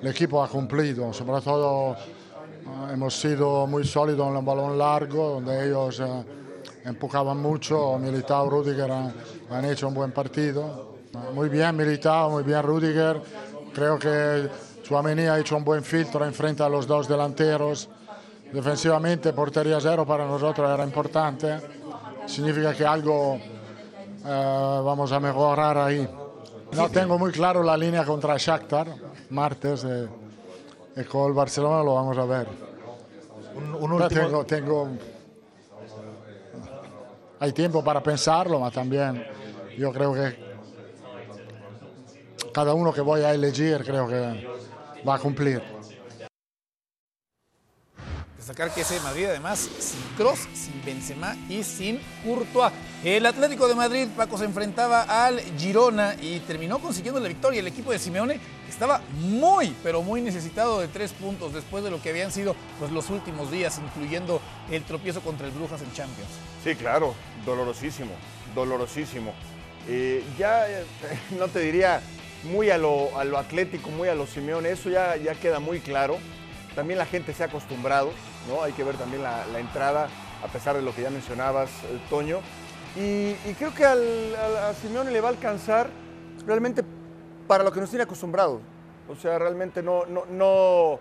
El 0.02 0.08
equipo 0.08 0.44
ha 0.44 0.50
cumplido, 0.50 1.14
sobre 1.14 1.42
todo 1.42 1.96
hemos 2.92 3.20
sido 3.20 3.68
muy 3.68 3.84
sólidos 3.86 4.28
en 4.30 4.38
el 4.38 4.46
balón 4.46 4.78
largo, 4.78 5.34
donde 5.36 5.68
ellos 5.68 6.00
eh, 6.00 6.26
empujaban 6.86 7.38
mucho. 7.42 7.98
Militao, 7.98 8.50
Rudiger 8.50 8.92
han, 8.92 9.66
hecho 9.66 9.88
un 9.88 9.94
buen 9.94 10.12
partido. 10.12 10.96
Ah, 11.14 11.30
muy 11.34 11.50
bien 11.50 11.76
Militao, 11.76 12.30
muy 12.30 12.44
bien 12.44 12.64
Rudiger. 12.64 13.22
Creo 13.74 14.00
que 14.00 14.50
Suamení 14.84 15.24
ha 15.24 15.40
hecho 15.40 15.58
un 15.58 15.64
buen 15.64 15.84
filtro 15.84 16.26
en 16.26 16.34
frente 16.34 16.64
a 16.64 16.70
los 16.70 16.88
dos 16.88 17.08
delanteros. 17.08 17.90
Defensivamente, 18.52 19.34
portería 19.34 19.80
cero 19.82 20.06
para 20.06 20.26
nosotros 20.26 20.70
era 20.72 20.84
importante. 20.84 21.60
Significa 22.26 22.74
que 22.74 22.86
algo 22.86 23.36
eh, 24.26 24.82
vamos 24.84 25.12
a 25.12 25.20
mejorar 25.20 25.78
ahí. 25.78 26.08
No 26.72 26.90
tengo 26.90 27.18
muy 27.18 27.32
claro 27.32 27.64
la 27.64 27.78
línea 27.78 28.04
contra 28.06 28.36
Shakhtar, 28.38 28.88
martes. 29.30 29.84
Eh, 29.84 30.08
y 30.98 31.04
con 31.04 31.28
el 31.28 31.34
Barcelona 31.34 31.84
lo 31.84 31.96
vamos 31.96 32.18
a 32.18 32.26
ver. 32.26 32.48
Un, 33.56 33.92
último... 33.92 34.08
tengo, 34.08 34.46
tengo, 34.46 34.90
hay 37.40 37.52
tiempo 37.54 37.84
para 37.84 38.02
pensarlo, 38.02 38.60
pero 38.60 38.72
también 38.72 39.26
yo 39.78 39.92
creo 39.92 40.14
que 40.14 40.48
cada 42.54 42.74
uno 42.74 42.92
que 42.92 43.02
voy 43.02 43.22
a 43.22 43.34
elegir 43.34 43.84
creo 43.86 44.08
que 44.08 44.48
va 45.08 45.16
a 45.16 45.20
cumplir. 45.20 45.62
Destacar 48.38 48.74
que 48.74 48.82
ese 48.82 49.00
Madrid 49.02 49.26
además 49.26 49.60
sin 49.60 50.02
Cross, 50.16 50.48
sin 50.54 50.84
Benzema 50.84 51.36
y 51.50 51.64
sin 51.64 52.00
Courtois. 52.24 52.72
El 53.04 53.26
Atlético 53.26 53.68
de 53.68 53.76
Madrid, 53.76 54.08
Paco, 54.16 54.38
se 54.38 54.46
enfrentaba 54.46 55.02
al 55.26 55.40
Girona 55.60 56.16
y 56.20 56.40
terminó 56.40 56.80
consiguiendo 56.80 57.20
la 57.20 57.28
victoria. 57.28 57.60
El 57.60 57.68
equipo 57.68 57.92
de 57.92 58.00
Simeone 58.00 58.40
estaba 58.70 59.02
muy, 59.20 59.76
pero 59.84 60.02
muy 60.02 60.22
necesitado 60.22 60.80
de 60.80 60.88
tres 60.88 61.14
puntos 61.14 61.54
después 61.54 61.84
de 61.84 61.92
lo 61.92 62.02
que 62.02 62.10
habían 62.10 62.32
sido 62.32 62.56
pues, 62.80 62.92
los 62.92 63.10
últimos 63.10 63.52
días, 63.52 63.80
incluyendo 63.80 64.42
el 64.72 64.84
tropiezo 64.84 65.22
contra 65.22 65.48
el 65.48 65.54
Brujas 65.54 65.82
en 65.82 65.92
Champions. 65.94 66.30
Sí, 66.64 66.76
claro, 66.76 67.14
dolorosísimo, 67.46 68.12
dolorosísimo. 68.54 69.34
Eh, 69.88 70.24
ya 70.38 70.70
eh, 70.70 70.84
no 71.40 71.48
te 71.48 71.60
diría 71.60 72.02
muy 72.44 72.70
a 72.70 72.78
lo, 72.78 73.18
a 73.18 73.24
lo, 73.24 73.38
atlético, 73.38 73.90
muy 73.90 74.10
a 74.10 74.16
lo 74.16 74.28
Simeone, 74.28 74.70
eso 74.70 74.90
ya, 74.90 75.16
ya 75.16 75.34
queda 75.36 75.60
muy 75.60 75.80
claro. 75.80 76.18
También 76.76 77.00
la 77.00 77.06
gente 77.06 77.34
se 77.34 77.44
ha 77.44 77.48
acostumbrado, 77.48 78.12
¿no? 78.48 78.62
Hay 78.62 78.74
que 78.74 78.84
ver 78.84 78.96
también 78.98 79.24
la, 79.24 79.60
entrada, 79.60 80.10
a 80.44 80.48
pesar 80.48 80.76
de 80.76 80.82
lo 80.84 80.94
que 80.94 81.02
ya 81.02 81.10
mencionabas, 81.10 81.70
eh, 81.70 82.00
Toño. 82.10 82.42
Y, 82.96 83.34
creo 83.54 83.74
que 83.74 83.86
al, 83.86 84.36
a 84.36 84.74
Simeone 84.74 85.12
le 85.12 85.22
va 85.22 85.30
a 85.30 85.32
alcanzar 85.32 85.90
realmente 86.46 86.84
para 87.48 87.64
lo 87.64 87.72
que 87.72 87.80
nos 87.80 87.90
tiene 87.90 88.04
acostumbrado. 88.04 88.62
O 89.10 89.16
sea, 89.16 89.40
realmente 89.40 89.82
no, 89.82 90.06
no, 90.06 91.00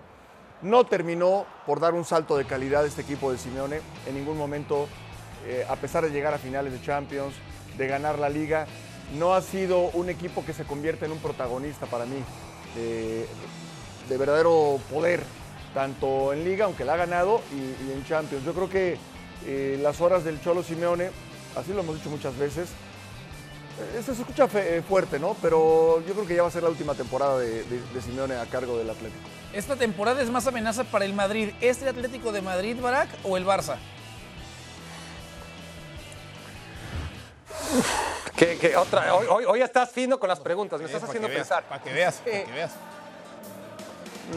no, 0.63 0.87
terminó 0.87 1.45
por 1.67 1.81
dar 1.81 1.95
un 1.95 2.05
salto 2.05 2.37
de 2.37 2.45
calidad 2.45 2.87
este 2.87 3.03
equipo 3.03 3.33
de 3.33 3.39
Simeone. 3.39 3.81
En 4.07 4.15
ningún 4.15 4.39
momento, 4.39 4.89
eh, 5.47 5.67
a 5.69 5.77
pesar 5.77 6.05
de 6.05 6.11
llegar 6.11 6.33
a 6.33 6.39
finales 6.39 6.73
de 6.73 6.81
Champions, 6.81 7.35
de 7.77 7.87
ganar 7.87 8.19
la 8.19 8.29
liga, 8.29 8.67
no 9.19 9.35
ha 9.35 9.43
sido 9.43 9.91
un 9.91 10.09
equipo 10.09 10.45
que 10.45 10.53
se 10.53 10.65
convierte 10.65 11.07
en 11.07 11.13
un 11.13 11.19
protagonista 11.19 11.87
para 11.87 12.07
mí, 12.07 12.23
de 12.77 14.17
verdadero 14.19 14.79
poder 14.93 15.23
tanto 15.77 16.33
en 16.33 16.43
Liga, 16.43 16.65
aunque 16.65 16.87
la 16.87 16.95
ha 16.95 16.97
ganado, 16.97 17.43
y, 17.53 17.93
en 17.93 18.03
Champions. 18.07 18.43
Yo 18.47 18.55
creo 18.55 18.71
que 18.71 18.97
eh, 19.45 19.79
las 19.83 20.01
horas 20.01 20.25
del 20.25 20.41
Cholo 20.41 20.63
Simeone, 20.63 21.11
así 21.55 21.75
lo 21.75 21.81
hemos 21.81 21.97
dicho 21.97 22.09
muchas 22.09 22.35
veces, 22.39 22.71
eh, 22.71 22.86
se 24.05 24.13
escucha 24.13 24.49
eh, 24.55 24.83
fuerte, 24.87 25.19
¿no? 25.19 25.37
Pero 25.43 26.03
yo 26.07 26.15
creo 26.15 26.27
que 26.27 26.35
ya 26.35 26.43
va 26.43 26.49
a 26.49 26.51
ser 26.51 26.63
la 26.63 26.69
última 26.69 26.95
temporada 26.95 27.39
de, 27.39 27.65
Simeone 28.03 28.37
a 28.37 28.47
cargo 28.47 28.79
del 28.79 28.89
Atlético. 28.91 29.23
¿Esta 29.53 29.77
temporada 29.77 30.23
es 30.23 30.31
más 30.31 30.47
amenaza 30.47 30.85
para 30.85 31.05
el 31.05 31.15
Madrid? 31.15 31.51
¿Este 31.61 31.89
Atlético 31.89 32.33
de 32.33 32.43
Madrid, 32.43 32.77
Barak, 32.81 33.09
o 33.23 33.37
el 33.37 33.47
Barça? 33.47 33.77
Que, 38.37 38.77
otra, 38.77 39.15
hoy, 39.15 39.45
hoy, 39.47 39.63
estás 39.63 39.91
fino 39.91 40.19
con 40.21 40.29
las 40.29 40.41
preguntas, 40.41 40.79
me 40.79 40.87
estás 40.87 41.03
haciendo 41.03 41.29
pensar. 41.29 41.65
Para 41.65 41.83
que 41.83 41.93
veas, 41.93 42.17
para 42.17 42.45
que 42.45 42.53
veas. 42.53 42.73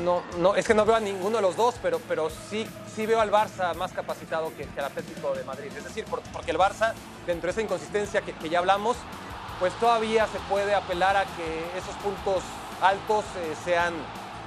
No, 0.03 0.21
no, 0.37 0.55
es 0.55 0.65
que 0.67 0.73
no 0.73 0.85
veo 0.85 0.95
a 0.95 0.99
ninguno 0.99 1.37
de 1.37 1.41
los 1.41 1.55
dos, 1.55 1.75
pero, 1.81 1.99
pero 2.07 2.29
sí, 2.29 2.67
sí 2.95 3.05
veo 3.07 3.19
al 3.19 3.31
Barça 3.31 3.73
más 3.75 3.91
capacitado 3.91 4.51
que, 4.55 4.63
el 4.63 4.85
Atlético 4.85 5.33
de 5.33 5.43
Madrid. 5.43 5.71
Es 5.75 5.83
decir, 5.83 6.05
porque 6.05 6.51
el 6.51 6.57
Barça, 6.57 6.93
dentro 7.25 7.47
de 7.47 7.51
esa 7.51 7.61
inconsistencia 7.61 8.21
que, 8.21 8.49
ya 8.49 8.59
hablamos, 8.59 8.97
pues 9.59 9.73
todavía 9.73 10.25
se 10.27 10.39
puede 10.49 10.73
apelar 10.73 11.17
a 11.17 11.25
que 11.25 11.77
esos 11.77 11.95
puntos 11.95 12.43
altos 12.81 13.25
eh, 13.37 13.55
sean 13.63 13.93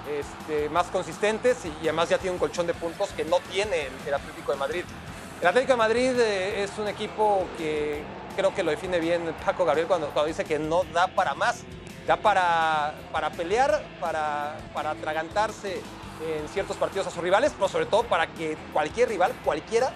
este, 0.08 0.68
más 0.70 0.86
consistentes 0.86 1.64
y, 1.64 1.72
además 1.82 2.08
ya 2.08 2.18
tiene 2.18 2.32
un 2.32 2.38
colchón 2.38 2.66
de 2.66 2.74
puntos 2.74 3.10
que 3.10 3.24
no 3.24 3.38
tiene 3.50 3.88
el, 4.06 4.14
Atlético 4.14 4.52
de 4.52 4.58
Madrid. 4.58 4.84
El 5.40 5.46
Atlético 5.46 5.74
de 5.74 5.78
Madrid 5.78 6.12
eh, 6.18 6.62
es 6.62 6.78
un 6.78 6.88
equipo 6.88 7.46
que 7.58 8.02
creo 8.36 8.54
que 8.54 8.62
lo 8.62 8.70
define 8.70 8.98
bien 8.98 9.34
Paco 9.44 9.64
Gabriel 9.64 9.86
cuando, 9.86 10.08
cuando 10.08 10.28
dice 10.28 10.44
que 10.44 10.58
no 10.58 10.84
da 10.92 11.08
para 11.08 11.34
más 11.34 11.62
ya 12.06 12.16
para, 12.16 12.94
para 13.12 13.30
pelear, 13.30 13.82
para, 14.00 14.56
para 14.74 14.90
atragantarse 14.90 15.80
en 16.20 16.48
ciertos 16.48 16.76
partidos 16.76 17.06
a 17.06 17.10
sus 17.10 17.22
rivales, 17.22 17.52
pero 17.54 17.68
sobre 17.68 17.86
todo 17.86 18.04
para 18.04 18.26
que 18.28 18.56
cualquier 18.72 19.08
rival, 19.08 19.32
cualquiera, 19.44 19.92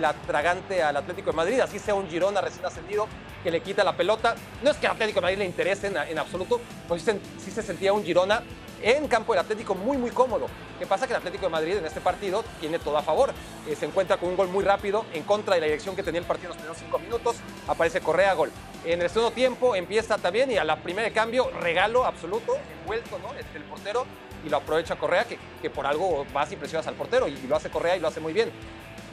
la 0.00 0.10
atragante 0.10 0.82
al 0.82 0.96
Atlético 0.96 1.30
de 1.30 1.36
Madrid, 1.36 1.60
así 1.60 1.78
sea 1.78 1.94
un 1.94 2.08
Girona 2.08 2.40
recién 2.40 2.64
ascendido 2.64 3.06
que 3.42 3.50
le 3.50 3.60
quita 3.60 3.84
la 3.84 3.96
pelota. 3.96 4.34
No 4.62 4.70
es 4.70 4.76
que 4.76 4.86
al 4.86 4.94
Atlético 4.94 5.20
de 5.20 5.22
Madrid 5.22 5.38
le 5.38 5.44
interese 5.44 5.86
en, 5.86 6.18
absoluto, 6.18 6.60
pues 6.88 7.02
sí 7.02 7.50
se 7.50 7.62
sentía 7.62 7.92
un 7.92 8.04
Girona 8.04 8.42
en 8.82 9.08
campo 9.08 9.32
del 9.32 9.40
Atlético 9.40 9.74
muy, 9.74 9.96
muy 9.96 10.10
cómodo. 10.10 10.48
¿Qué 10.78 10.86
pasa? 10.86 11.06
Que 11.06 11.12
el 11.12 11.18
Atlético 11.18 11.46
de 11.46 11.50
Madrid 11.50 11.76
en 11.76 11.86
este 11.86 12.00
partido 12.00 12.44
tiene 12.60 12.78
todo 12.78 12.96
a 12.98 13.02
favor. 13.02 13.32
Eh, 13.66 13.74
se 13.74 13.86
encuentra 13.86 14.18
con 14.18 14.28
un 14.28 14.36
gol 14.36 14.48
muy 14.48 14.64
rápido 14.64 15.06
en 15.12 15.22
contra 15.22 15.54
de 15.54 15.60
la 15.60 15.66
dirección 15.66 15.96
que 15.96 16.02
tenía 16.02 16.20
el 16.20 16.26
partido 16.26 16.48
en 16.48 16.50
los 16.50 16.56
primeros 16.58 16.78
cinco 16.78 16.98
minutos. 16.98 17.36
Aparece 17.66 18.00
Correa, 18.00 18.34
gol. 18.34 18.50
En 18.84 19.00
el 19.02 19.08
segundo 19.08 19.32
tiempo 19.32 19.74
empieza 19.74 20.18
también 20.18 20.50
y 20.50 20.56
a 20.58 20.64
la 20.64 20.76
primera 20.76 21.08
de 21.08 21.14
cambio, 21.14 21.50
regalo 21.60 22.04
absoluto, 22.04 22.56
envuelto, 22.80 23.18
¿no? 23.18 23.32
El, 23.32 23.62
portero 23.64 24.06
y 24.44 24.48
lo 24.48 24.58
aprovecha 24.58 24.96
Correa, 24.96 25.24
que, 25.24 25.38
que 25.60 25.70
por 25.70 25.86
algo 25.86 26.24
vas 26.32 26.52
y 26.52 26.56
presionas 26.56 26.86
al 26.86 26.94
portero 26.94 27.26
y, 27.26 27.36
lo 27.48 27.56
hace 27.56 27.70
Correa 27.70 27.96
y 27.96 28.00
lo 28.00 28.08
hace 28.08 28.20
muy 28.20 28.32
bien. 28.32 28.52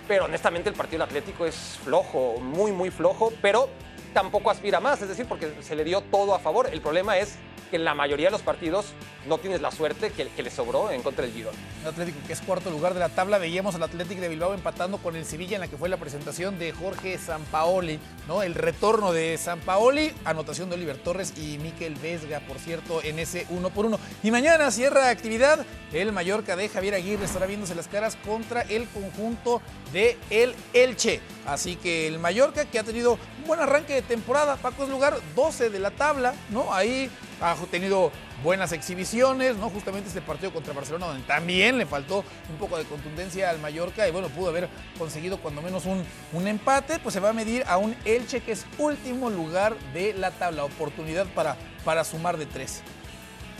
Pero 0.07 0.25
honestamente 0.25 0.69
el 0.69 0.75
partido 0.75 0.99
del 0.99 1.09
Atlético 1.09 1.45
es 1.45 1.79
flojo, 1.83 2.37
muy, 2.39 2.71
muy 2.71 2.91
flojo, 2.91 3.31
pero 3.41 3.69
tampoco 4.13 4.49
aspira 4.49 4.80
más, 4.80 5.02
es 5.02 5.10
decir, 5.10 5.26
porque 5.26 5.52
se 5.62 5.76
le 5.76 5.84
dio 5.84 6.02
todo 6.02 6.36
a 6.36 6.39
favor. 6.39 6.69
El 6.71 6.82
problema 6.82 7.17
es 7.17 7.36
que 7.69 7.78
en 7.78 7.86
la 7.86 7.95
mayoría 7.95 8.28
de 8.28 8.32
los 8.32 8.41
partidos 8.41 8.93
no 9.28 9.38
tienes 9.39 9.62
la 9.62 9.71
suerte 9.71 10.12
que, 10.12 10.28
que 10.28 10.43
le 10.43 10.52
sobró 10.52 10.91
en 10.91 11.02
contra 11.02 11.26
del 11.26 11.34
Girona. 11.34 11.58
El 11.82 11.88
Atlético 11.88 12.19
que 12.28 12.34
es 12.34 12.41
cuarto 12.41 12.69
lugar 12.69 12.93
de 12.93 12.99
la 12.99 13.10
tabla, 13.10 13.39
veíamos 13.39 13.73
al 13.73 13.84
Atlético 13.84 14.21
de 14.21 14.30
Bilbao 14.30 14.54
empatando 14.54 14.99
con 14.99 15.15
el 15.15 15.26
Sevilla 15.26 15.56
en 15.56 15.62
la 15.62 15.67
que 15.67 15.78
fue 15.78 15.89
la 15.89 15.97
presentación 15.97 16.60
de 16.60 16.71
Jorge 16.71 17.17
Sampaoli, 17.17 17.99
¿no? 18.28 18.43
El 18.43 18.54
retorno 18.54 19.12
de 19.12 19.38
Sampaoli, 19.38 20.13
anotación 20.23 20.69
de 20.69 20.76
Oliver 20.76 20.97
Torres 20.97 21.34
y 21.38 21.58
Miquel 21.58 21.95
Vesga, 21.95 22.41
por 22.41 22.60
cierto, 22.60 23.02
en 23.02 23.17
ese 23.17 23.47
uno 23.49 23.69
por 23.71 23.86
uno. 23.86 23.99
Y 24.21 24.30
mañana 24.30 24.69
cierra 24.69 25.10
actividad 25.10 25.65
el 25.93 26.12
Mallorca 26.12 26.56
de 26.56 26.69
Javier 26.69 26.95
Aguirre 26.95 27.26
estará 27.26 27.45
viéndose 27.45 27.76
las 27.76 27.88
caras 27.88 28.17
contra 28.26 28.62
el 28.62 28.88
conjunto 28.89 29.62
de 29.91 30.17
el 30.30 30.56
Elche. 30.73 31.21
Así 31.45 31.76
que 31.76 32.08
el 32.08 32.19
Mallorca 32.19 32.65
que 32.65 32.80
ha 32.80 32.84
tenido 32.84 33.17
un 33.43 33.47
buen 33.47 33.60
arranque 33.60 33.93
de 33.93 34.01
temporada, 34.01 34.56
Paco 34.56 34.84
es 34.84 34.89
lugar 34.89 35.19
12 35.36 35.69
de 35.69 35.79
la 35.79 35.91
tabla, 35.91 36.34
¿no? 36.49 36.73
Ahí 36.73 37.10
ha 37.41 37.56
tenido 37.69 38.10
buenas 38.41 38.71
exhibiciones, 38.71 39.58
¿no? 39.58 39.69
Justamente 39.69 40.08
este 40.08 40.21
partido 40.21 40.53
contra 40.53 40.73
Barcelona, 40.73 41.08
donde 41.08 41.23
también 41.23 41.77
le 41.77 41.86
faltó 41.86 42.23
un 42.49 42.58
poco 42.58 42.77
de 42.77 42.86
contundencia 42.86 43.49
al 43.49 43.60
Mallorca 43.60 44.08
y 44.08 44.12
bueno, 44.12 44.29
pudo 44.29 44.49
haber 44.49 44.69
conseguido 44.97 45.39
cuando 45.39 45.62
menos 45.62 45.86
un, 45.86 46.06
un 46.32 46.47
empate, 46.47 46.99
pues 46.99 47.13
se 47.13 47.19
va 47.19 47.29
a 47.29 47.34
medir 47.34 47.63
a 47.67 47.77
un 47.77 47.95
Elche 48.06 48.39
que 48.39 48.53
es 48.53 48.65
último 48.77 49.29
lugar 49.29 49.75
de 49.93 50.13
la 50.13 50.32
tabla, 50.32 50.63
oportunidad 50.63 51.25
para, 51.27 51.58
para 51.84 52.06
sumar 52.06 52.38
de 52.38 52.45
tres. 52.45 52.82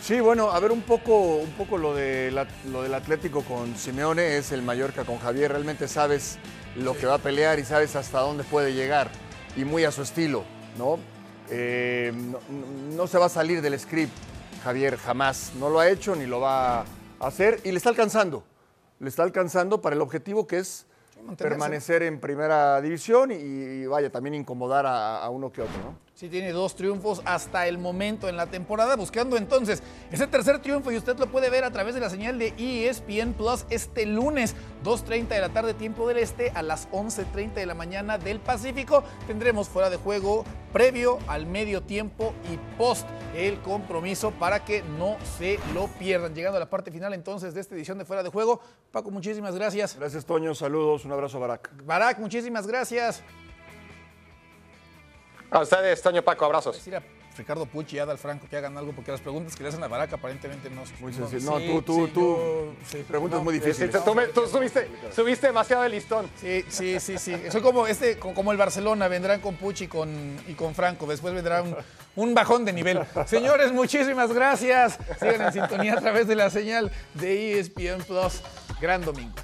Sí, 0.02 0.19
bueno, 0.19 0.52
a 0.52 0.60
ver 0.60 0.72
un 0.72 0.82
poco, 0.82 1.36
un 1.36 1.52
poco 1.52 1.78
lo, 1.78 1.93
de 1.93 2.32
lo 2.72 2.84
del 2.84 2.93
Atlético 2.93 3.41
con 3.41 3.76
Simeone 3.78 4.38
es 4.38 4.52
el 4.52 4.62
Mallorca 4.62 5.06
con 5.06 5.17
Javier. 5.17 5.52
Realmente 5.52 5.88
sabes 5.88 6.39
lo 6.76 6.98
que 6.98 7.06
va 7.06 7.15
a 7.15 7.19
pelear 7.19 7.60
y 7.60 7.63
sabes 7.63 7.96
hasta 7.96 8.19
dónde 8.19 8.43
puede 8.43 8.74
llegar 8.74 9.10
y 9.56 9.66
muy 9.66 9.84
a 9.84 9.92
su 9.92 10.02
estilo, 10.02 10.44
¿no? 10.78 11.00
Eh, 11.50 12.13
no, 12.96 13.08
se 13.08 13.18
va 13.18 13.26
a 13.26 13.30
salir 13.30 13.62
del 13.62 13.80
script, 13.80 14.13
Javier, 14.63 14.98
jamás. 14.98 15.52
No 15.60 15.70
lo 15.70 15.80
ha 15.80 15.89
hecho 15.89 16.16
ni 16.16 16.26
lo 16.26 16.39
va 16.39 16.82
a 16.82 16.86
hacer 17.20 17.60
y 17.63 17.72
le 17.72 17.78
está 17.78 17.89
alcanzando. 17.89 18.44
Le 19.00 19.10
está 19.10 19.24
alcanzando 19.24 19.82
para 19.82 19.96
el 19.96 20.02
objetivo 20.02 20.48
que 20.48 20.60
es 20.60 20.86
permanecer 21.38 22.04
en 22.04 22.20
primera 22.20 22.82
división 22.82 23.32
y, 23.32 23.86
vaya, 23.86 24.10
también 24.10 24.36
incomodar 24.36 24.86
a, 24.86 25.18
a 25.18 25.30
uno 25.30 25.52
que 25.52 25.62
otro, 25.62 25.78
¿no? 25.84 26.03
Sí, 26.15 26.30
tiene 26.30 26.52
dos 26.52 26.76
triunfos 26.76 27.23
hasta 27.26 27.67
el 27.67 27.80
momento 27.80 28.30
en 28.30 28.38
la 28.38 28.45
temporada, 28.45 28.95
buscando 28.95 29.36
entonces 29.36 29.82
ese 30.12 30.28
tercer 30.28 30.62
triunfo 30.62 30.91
y 30.91 30.97
usted 30.97 31.17
lo 31.17 31.26
puede 31.32 31.49
ver 31.49 31.63
a 31.63 31.71
través 31.71 31.95
de 31.95 32.02
la 32.02 32.10
señal 32.12 32.38
de 32.38 32.54
ESPN 32.56 33.34
Plus 33.34 33.65
este 33.71 34.06
lunes, 34.06 34.56
2.30 34.84 35.30
de 35.30 35.41
la 35.41 35.49
tarde, 35.49 35.73
tiempo 35.73 36.08
del 36.08 36.19
este, 36.19 36.52
a 36.52 36.62
las 36.62 36.88
11.30 36.91 37.54
de 37.54 37.65
la 37.65 37.73
mañana 37.73 38.19
del 38.19 38.39
Pacífico. 38.39 39.04
Tendremos 39.26 39.67
fuera 39.67 39.89
de 39.89 39.97
juego 39.97 40.45
previo 40.71 41.17
al 41.28 41.47
medio 41.47 41.82
tiempo 41.82 42.36
y 42.52 42.58
post 42.78 43.08
el 43.36 43.60
compromiso 43.62 44.30
para 44.32 44.63
que 44.63 44.84
no 44.84 45.17
se 45.39 45.58
lo 45.73 45.88
pierdan. 45.88 46.36
Llegando 46.36 46.58
a 46.58 46.60
la 46.60 46.69
parte 46.69 46.91
final 46.91 47.15
entonces 47.15 47.56
de 47.56 47.62
esta 47.62 47.73
edición 47.73 47.97
de 47.97 48.06
Fuera 48.06 48.21
de 48.21 48.30
Juego. 48.30 48.62
Paco, 48.91 49.10
muchísimas 49.10 49.56
gracias. 49.56 49.97
Gracias, 49.97 50.26
Toño. 50.26 50.54
Saludos. 50.54 51.06
Un 51.06 51.12
abrazo, 51.12 51.39
Barak. 51.39 51.71
Barak, 51.84 52.19
muchísimas 52.19 52.67
gracias. 52.67 53.23
A 55.54 55.60
ustedes, 55.60 56.02
Toño 56.02 56.24
Paco, 56.24 56.46
abrazos. 56.46 56.76
Decir 56.76 56.96
a 56.96 57.04
Ricardo 57.38 57.68
Pucci 57.68 57.96
y 57.96 58.00
Adal 58.00 58.18
Franco 58.18 58.48
que 58.50 58.58
hagan 58.58 58.76
algo, 58.76 58.92
porque 58.92 59.12
las 59.12 59.22
preguntas 59.22 59.56
que 59.56 59.62
le 59.62 59.70
hacen 59.70 59.84
a 59.84 59.88
Baraca 59.88 60.16
aparentemente 60.16 60.68
no 60.72 60.84
son 60.84 60.96
muy 61.00 61.13
sencillas. 61.13 61.44
No, 61.44 61.60
tú, 61.60 61.82
tú, 61.84 62.08
tú. 62.08 63.04
preguntas 63.08 63.44
muy 63.44 63.54
difíciles. 63.54 63.96
tú, 64.34 64.48
subiste, 64.48 64.89
subiste, 65.16 65.48
demasiado 65.48 65.84
el 65.84 65.92
listón. 65.92 66.28
Sí, 66.42 66.66
sí, 66.70 67.00
sí, 67.00 67.20
sí. 67.20 67.36
Soy 67.52 67.62
como, 67.62 67.86
este, 67.86 68.18
como 68.18 68.52
el 68.52 68.58
Barcelona, 68.58 69.08
vendrán 69.08 69.42
con 69.42 69.56
Pucci 69.56 69.84
y 69.84 69.88
con, 69.88 70.10
y 70.48 70.54
con 70.54 70.74
Franco. 70.74 71.06
Después 71.06 71.36
vendrá 71.36 71.62
un, 71.62 71.76
un 72.16 72.34
bajón 72.34 72.66
de 72.66 72.74
nivel. 72.74 73.00
Señores, 73.28 73.72
muchísimas 73.72 74.34
gracias. 74.34 74.98
Sigan 75.20 75.42
en 75.42 75.54
sintonía 75.54 75.94
a 75.94 76.02
través 76.02 76.28
de 76.28 76.36
la 76.36 76.50
señal 76.50 76.92
de 77.13 77.60
ESPN 77.60 78.04
Plus. 78.08 78.42
Gran 78.82 79.06
domingo. 79.06 79.36